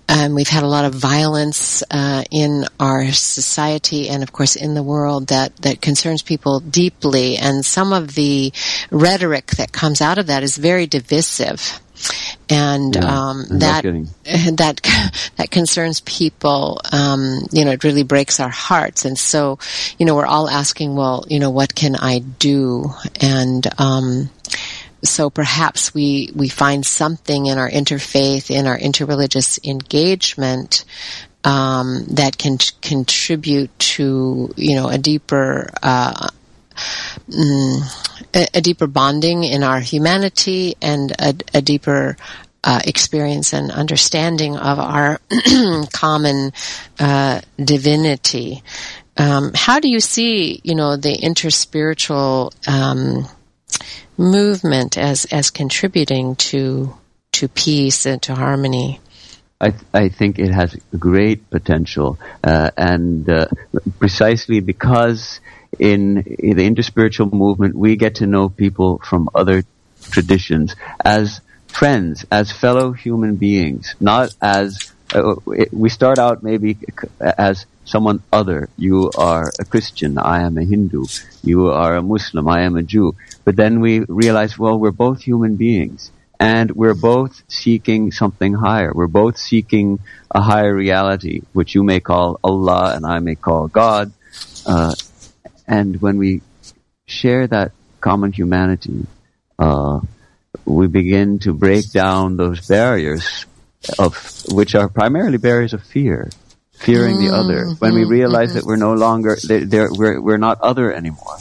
[0.09, 4.75] and we've had a lot of violence uh, in our society and, of course, in
[4.75, 7.37] the world that, that concerns people deeply.
[7.37, 8.53] And some of the
[8.91, 11.81] rhetoric that comes out of that is very divisive
[12.49, 13.83] and Yeah, um, that
[14.25, 14.81] that
[15.37, 16.81] that concerns people.
[16.93, 19.59] Um, you know, it really breaks our hearts, and so
[19.99, 22.93] you know we're all asking, well, you know, what can I do?
[23.21, 24.31] And um,
[25.03, 30.85] so perhaps we we find something in our interfaith, in our interreligious engagement.
[31.45, 36.29] Um, that can t- contribute to you know a deeper uh,
[37.29, 37.83] mm,
[38.35, 42.17] a, a deeper bonding in our humanity and a, a deeper
[42.65, 45.21] uh, experience and understanding of our
[45.93, 46.53] common
[46.99, 48.63] uh, divinity.
[49.17, 53.27] Um, how do you see, you know, the interspiritual um,
[54.19, 56.95] movement as as contributing to
[57.33, 59.01] to peace and to harmony?
[59.59, 63.47] I, I think it has great potential, uh, and uh,
[63.99, 65.41] precisely because
[65.79, 69.65] in, the interspiritual movement we get to know people from other
[70.01, 75.35] traditions as friends, as fellow human beings, not as uh,
[75.73, 76.77] we start out maybe
[77.21, 78.69] as someone other.
[78.77, 81.05] You are a Christian, I am a Hindu.
[81.45, 83.15] You are a Muslim, I am a Jew.
[83.45, 88.93] But then we realize, well, we're both human beings and we're both seeking something higher.
[88.93, 90.01] We're both seeking
[90.31, 94.13] a higher reality, which you may call Allah and I may call God.
[94.67, 94.95] Uh,
[95.67, 96.43] and when we
[97.07, 99.07] share that common humanity,
[99.59, 100.01] uh,
[100.65, 103.47] we begin to break down those barriers
[103.99, 106.31] of which are primarily barriers of fear,
[106.73, 107.67] fearing the other.
[107.79, 111.39] When we realize that we're no longer they're, they're, we're we're not other anymore,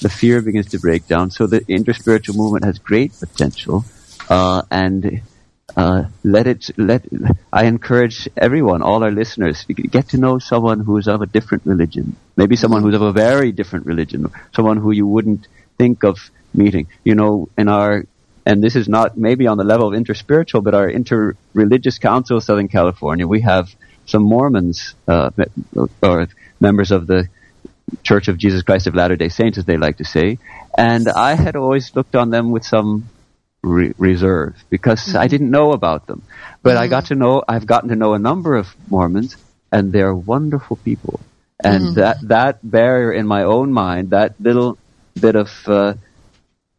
[0.00, 1.30] the fear begins to break down.
[1.30, 3.84] So the interspiritual movement has great potential,
[4.28, 5.22] uh, and
[5.74, 7.04] uh, let it let.
[7.52, 11.66] I encourage everyone, all our listeners, get to know someone who is of a different
[11.66, 16.30] religion, maybe someone who's of a very different religion, someone who you wouldn't think of
[16.54, 16.86] meeting.
[17.04, 18.04] You know, in our
[18.44, 22.44] and this is not maybe on the level of interspiritual, but our interreligious council of
[22.44, 23.68] Southern California, we have
[24.06, 25.30] some Mormons uh,
[26.00, 26.28] or
[26.60, 27.28] members of the
[28.04, 30.38] Church of Jesus Christ of Latter-day Saints, as they like to say.
[30.78, 33.08] And I had always looked on them with some
[33.66, 35.18] re- reserve because mm-hmm.
[35.18, 36.22] I didn't know about them.
[36.62, 36.82] But mm-hmm.
[36.82, 39.36] I got to know, I've gotten to know a number of Mormons
[39.72, 41.20] and they're wonderful people.
[41.62, 41.94] And mm-hmm.
[41.94, 44.78] that, that barrier in my own mind, that little
[45.18, 45.94] bit of, uh,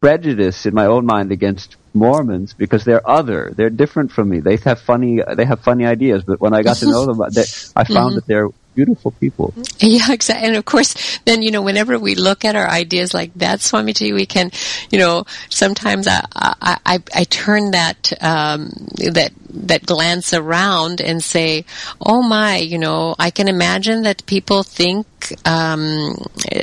[0.00, 3.52] prejudice in my own mind against Mormons because they're other.
[3.56, 4.40] They're different from me.
[4.40, 5.20] They have funny.
[5.34, 6.22] They have funny ideas.
[6.24, 7.42] But when I got to know them, they,
[7.74, 8.14] I found mm-hmm.
[8.16, 8.48] that they're
[8.78, 9.52] beautiful people.
[9.80, 10.48] Yeah, exactly.
[10.48, 14.12] And of course, then, you know, whenever we look at our ideas like that, Swamiji,
[14.12, 14.50] we can,
[14.90, 18.70] you know, sometimes I, I, I, I turn that, um,
[19.14, 21.64] that, that glance around and say,
[22.00, 25.06] oh my, you know, I can imagine that people think
[25.44, 26.16] um,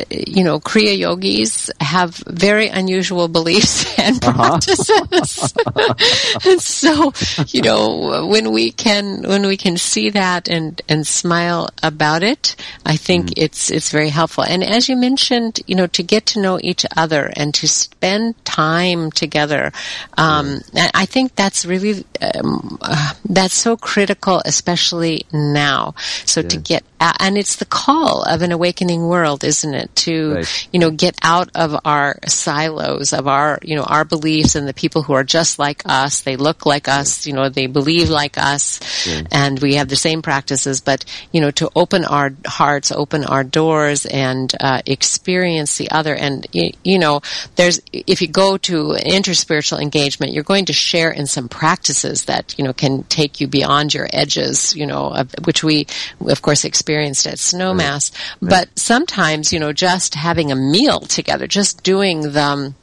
[0.10, 4.34] you know, Kriya yogis have very unusual beliefs and uh-huh.
[4.34, 5.54] practices.
[6.46, 7.14] and so,
[7.48, 12.56] you know, when we can, when we can see that and, and smile about it,
[12.86, 14.44] I think mm it's, it's very helpful.
[14.44, 18.44] And as you mentioned, you know, to get to know each other and to spend
[18.46, 19.74] time together,
[20.18, 20.62] um,
[20.94, 25.96] I think that's really, um, uh, that's so critical, especially now.
[26.26, 26.48] So yeah.
[26.50, 26.84] to get,
[27.20, 29.96] and it's the call of an awakening world, isn't it?
[29.96, 30.68] To, right.
[30.72, 34.74] you know, get out of our silos of our, you know, our beliefs and the
[34.74, 36.22] people who are just like us.
[36.22, 39.24] They look like us, you know, they believe like us yeah.
[39.32, 43.44] and we have the same practices, but, you know, to open our hearts, open our
[43.44, 46.16] doors and, uh, experience the other.
[46.16, 47.22] And, you, you know,
[47.56, 52.56] there's, if you go to interspiritual engagement, you're going to share in some practices that,
[52.58, 55.88] you know, can take you beyond your edges, you know, of, which we,
[56.22, 56.66] of course,
[56.96, 58.12] experienced at Snowmass.
[58.42, 58.50] Right.
[58.50, 62.76] But sometimes, you know, just having a meal together, just doing the um,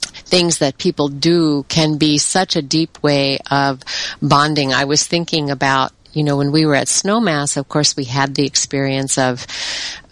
[0.00, 3.82] things that people do can be such a deep way of
[4.20, 4.72] bonding.
[4.72, 8.34] I was thinking about you know, when we were at Snowmass, of course, we had
[8.34, 9.46] the experience of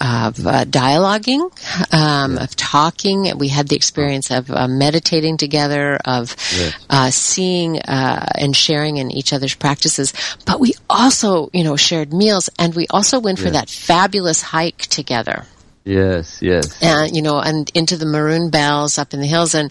[0.03, 1.51] of uh, dialoguing,
[1.95, 3.33] um, of talking.
[3.39, 6.87] We had the experience of uh, meditating together, of yes.
[6.91, 10.13] uh, seeing uh, and sharing in each other's practices.
[10.45, 14.83] But we also, you know, shared meals, and we also went for that fabulous hike
[14.83, 15.47] together.
[15.85, 16.83] Yes, yes.
[16.83, 19.55] And, you know, and into the maroon bells up in the hills.
[19.55, 19.71] And,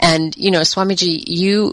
[0.00, 1.72] and, you know, Swamiji, you,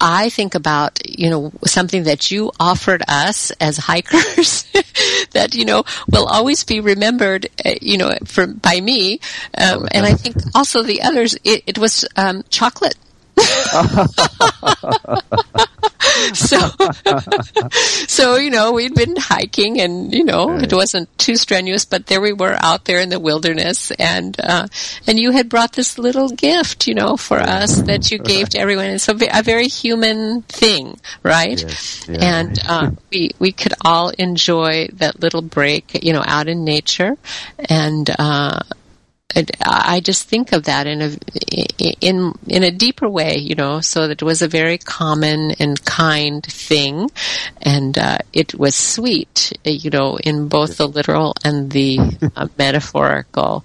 [0.00, 4.62] I think about, you know, something that you offered us as hikers
[5.32, 9.20] that, you know, will always be remembered, uh, you know, for, by me.
[9.56, 12.94] Um, and I think also the others, it, it was, um, chocolate.
[16.32, 16.58] so,
[18.06, 20.62] so you know, we'd been hiking, and you know, right.
[20.62, 24.68] it wasn't too strenuous, but there we were out there in the wilderness, and uh,
[25.06, 28.58] and you had brought this little gift, you know, for us that you gave to
[28.58, 28.86] everyone.
[28.86, 31.60] It's a, a very human thing, right?
[31.60, 32.08] Yes.
[32.08, 32.40] Yeah.
[32.40, 37.16] And uh, we we could all enjoy that little break, you know, out in nature,
[37.58, 38.08] and.
[38.18, 38.60] Uh,
[39.62, 41.16] I just think of that in a
[42.00, 43.80] in in a deeper way, you know.
[43.80, 47.10] So that it was a very common and kind thing,
[47.60, 51.98] and uh, it was sweet, you know, in both the literal and the
[52.34, 53.64] uh, metaphorical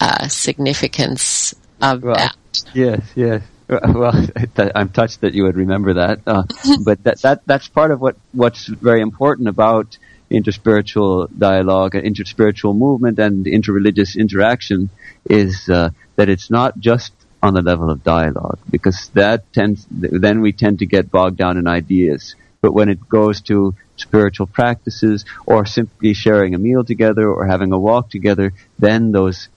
[0.00, 2.36] uh, significance of well, that.
[2.74, 3.42] Yes, yes.
[3.68, 4.26] Well,
[4.74, 6.42] I'm touched that you would remember that, uh,
[6.84, 9.98] but that that that's part of what what's very important about
[10.30, 14.90] interspiritual dialogue, and interspiritual movement, and interreligious interaction
[15.28, 17.12] is uh, that it's not just
[17.42, 21.56] on the level of dialogue, because that tends, then we tend to get bogged down
[21.56, 22.34] in ideas.
[22.60, 27.72] But when it goes to spiritual practices or simply sharing a meal together or having
[27.72, 29.48] a walk together, then those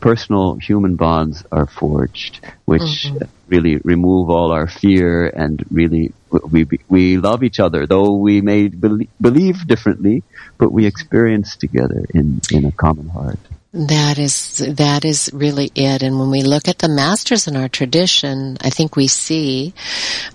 [0.00, 3.24] personal human bonds are forged, which mm-hmm.
[3.48, 6.12] really remove all our fear and really
[6.50, 10.22] we we love each other, though we may be- believe differently,
[10.58, 13.38] but we experience together in in a common heart.
[13.72, 16.02] That is that is really it.
[16.02, 19.74] And when we look at the masters in our tradition, I think we see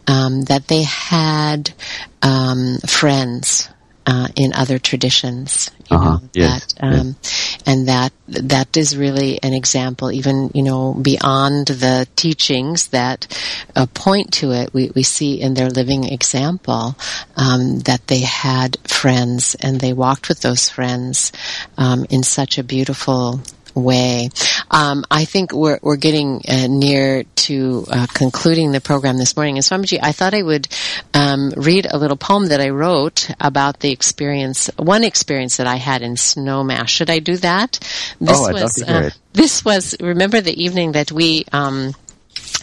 [0.07, 1.73] um, that they had
[2.21, 3.67] um, friends
[4.05, 5.71] uh, in other traditions.
[5.89, 6.19] Uh-huh.
[6.19, 6.73] Know, yes.
[6.73, 7.63] That, um, yes.
[7.65, 13.27] And that that is really an example, even you know beyond the teachings that
[13.75, 14.73] uh, point to it.
[14.73, 16.95] We we see in their living example
[17.35, 21.31] um, that they had friends and they walked with those friends
[21.77, 23.41] um, in such a beautiful
[23.75, 24.29] way.
[24.69, 29.57] Um, I think we're we're getting uh, near to uh, concluding the program this morning.
[29.57, 30.67] And Swamiji, I thought I would
[31.13, 35.75] um, read a little poem that I wrote about the experience, one experience that I
[35.75, 36.87] had in Snowmass.
[36.87, 37.79] Should I do that?
[38.19, 39.17] This oh, I'd was, love to hear uh, it.
[39.33, 41.93] This was remember the evening that we um,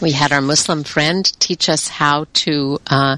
[0.01, 3.17] we had our Muslim friend teach us how to uh,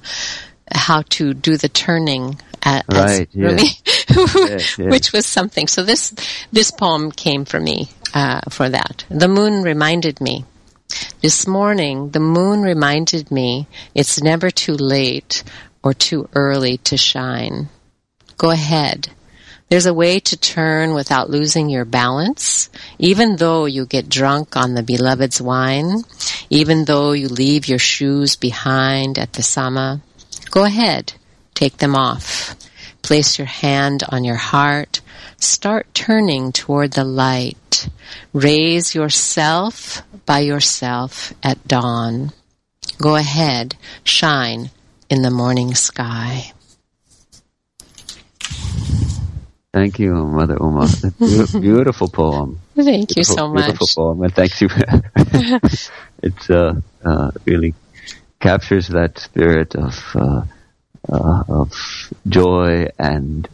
[0.74, 2.40] how to do the turning.
[2.64, 3.70] Uh, right, really,
[4.10, 4.78] yes, yes.
[4.78, 5.68] which was something.
[5.68, 6.14] So this
[6.52, 9.06] this poem came for me uh, for that.
[9.10, 10.46] The moon reminded me.
[11.22, 15.44] This morning, the moon reminded me it's never too late
[15.82, 17.70] or too early to shine.
[18.38, 19.10] Go ahead.
[19.70, 22.70] There's a way to turn without losing your balance,
[23.00, 26.04] even though you get drunk on the beloved's wine,
[26.50, 30.02] even though you leave your shoes behind at the sama.
[30.52, 31.14] Go ahead.
[31.54, 32.56] Take them off.
[33.02, 35.00] Place your hand on your heart.
[35.38, 37.88] Start turning toward the light.
[38.34, 42.32] Raise yourself by yourself at dawn.
[42.98, 43.76] Go ahead.
[44.04, 44.70] Shine
[45.10, 46.52] in the morning sky.
[49.74, 50.90] Thank you, Mother Uma.
[51.62, 52.60] beautiful poem.
[52.76, 53.66] Thank beautiful, you so much.
[53.66, 54.68] Beautiful poem, and thanks you.
[56.22, 57.74] it's uh, uh, really
[58.42, 60.42] captures that spirit of uh,
[61.08, 61.72] uh, of
[62.28, 63.48] joy and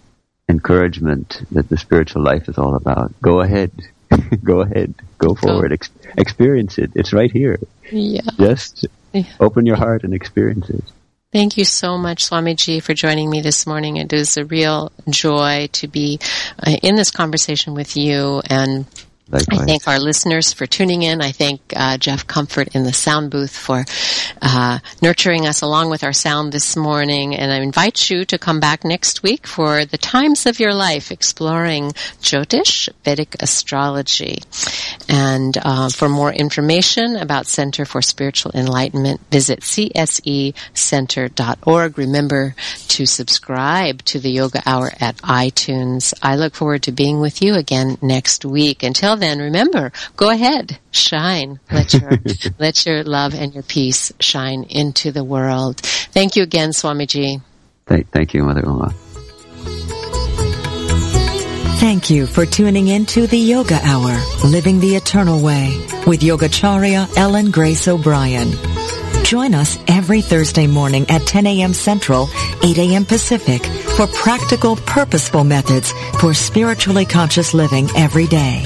[0.50, 3.14] encouragement that the spiritual life is all about.
[3.22, 3.72] Go ahead,
[4.44, 6.92] go ahead, go forward, Ex- experience it.
[6.96, 7.60] It's right here.
[7.92, 8.22] Yeah.
[8.38, 9.24] Just Yeah.
[9.40, 10.84] open your heart and experience it.
[11.34, 13.98] Thank you so much, Swamiji, for joining me this morning.
[13.98, 16.20] It is a real joy to be
[16.66, 18.86] uh, in this conversation with you and
[19.30, 19.60] Likewise.
[19.60, 21.22] I thank our listeners for tuning in.
[21.22, 23.84] I thank uh, Jeff Comfort in the sound booth for
[24.42, 27.36] uh, nurturing us along with our sound this morning.
[27.36, 31.12] And I invite you to come back next week for the times of your life,
[31.12, 34.44] exploring Jyotish Vedic astrology.
[35.10, 40.48] And uh, for more information about Center for Spiritual Enlightenment, visit csecenter.org.
[41.98, 42.56] Remember
[42.88, 46.14] to subscribe to the Yoga Hour at iTunes.
[46.22, 48.84] I look forward to being with you again next week.
[48.84, 51.60] Until then, remember, go ahead, shine.
[51.72, 52.12] Let your,
[52.60, 55.78] let your love and your peace shine into the world.
[55.78, 57.42] Thank you again, Swamiji.
[57.86, 58.94] Thank, thank you, Mother Uma.
[61.80, 67.16] Thank you for tuning in to the Yoga Hour, Living the Eternal Way, with Yogacharya
[67.16, 68.52] Ellen Grace O'Brien.
[69.24, 71.74] Join us every Thursday morning at 10 a.m.
[71.74, 72.30] Central,
[72.64, 73.06] 8 a.m.
[73.06, 73.64] Pacific
[73.98, 78.66] for practical, purposeful methods for spiritually conscious living every day.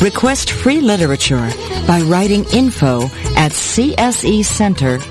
[0.00, 1.50] Request free literature
[1.86, 3.04] by writing info
[3.36, 5.10] at csecenter.org.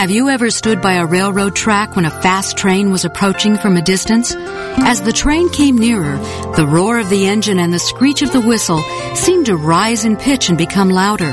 [0.00, 3.76] Have you ever stood by a railroad track when a fast train was approaching from
[3.76, 4.34] a distance?
[4.34, 6.16] As the train came nearer,
[6.56, 8.80] the roar of the engine and the screech of the whistle
[9.14, 11.30] seemed to rise in pitch and become louder.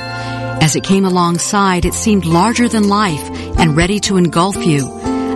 [0.62, 4.86] As it came alongside, it seemed larger than life and ready to engulf you.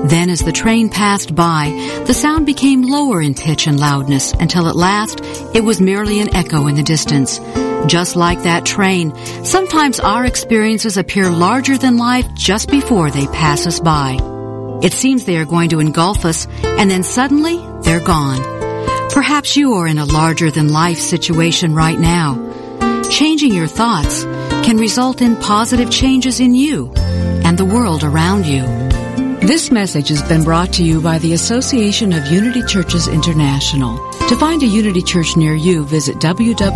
[0.10, 1.70] Then as the train passed by,
[2.08, 5.22] the sound became lower in pitch and loudness until at last
[5.56, 7.40] it was merely an echo in the distance.
[7.88, 9.14] Just like that train,
[9.44, 14.18] sometimes our experiences appear larger than life just before they pass us by.
[14.84, 18.42] It seems they are going to engulf us, and then suddenly they're gone.
[19.12, 22.38] Perhaps you are in a larger than life situation right now.
[23.10, 24.24] Changing your thoughts
[24.66, 26.92] can result in positive changes in you
[27.44, 28.62] and the world around you.
[29.42, 33.98] This message has been brought to you by the Association of Unity Churches International.
[34.30, 36.72] To find a Unity Church near you, visit www.unity.org.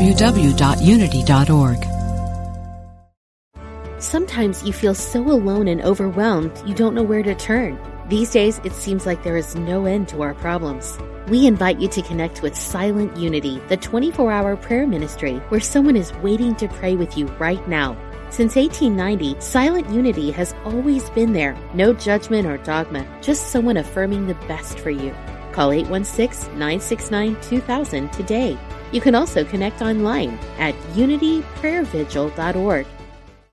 [3.98, 7.80] Sometimes you feel so alone and overwhelmed you don't know where to turn.
[8.08, 10.98] These days, it seems like there is no end to our problems.
[11.28, 15.96] We invite you to connect with Silent Unity, the 24 hour prayer ministry where someone
[15.96, 17.98] is waiting to pray with you right now.
[18.30, 21.58] Since 1890, Silent Unity has always been there.
[21.74, 25.16] No judgment or dogma, just someone affirming the best for you.
[25.56, 28.58] Call 816 969 2000 today.
[28.92, 32.86] You can also connect online at unityprayervigil.org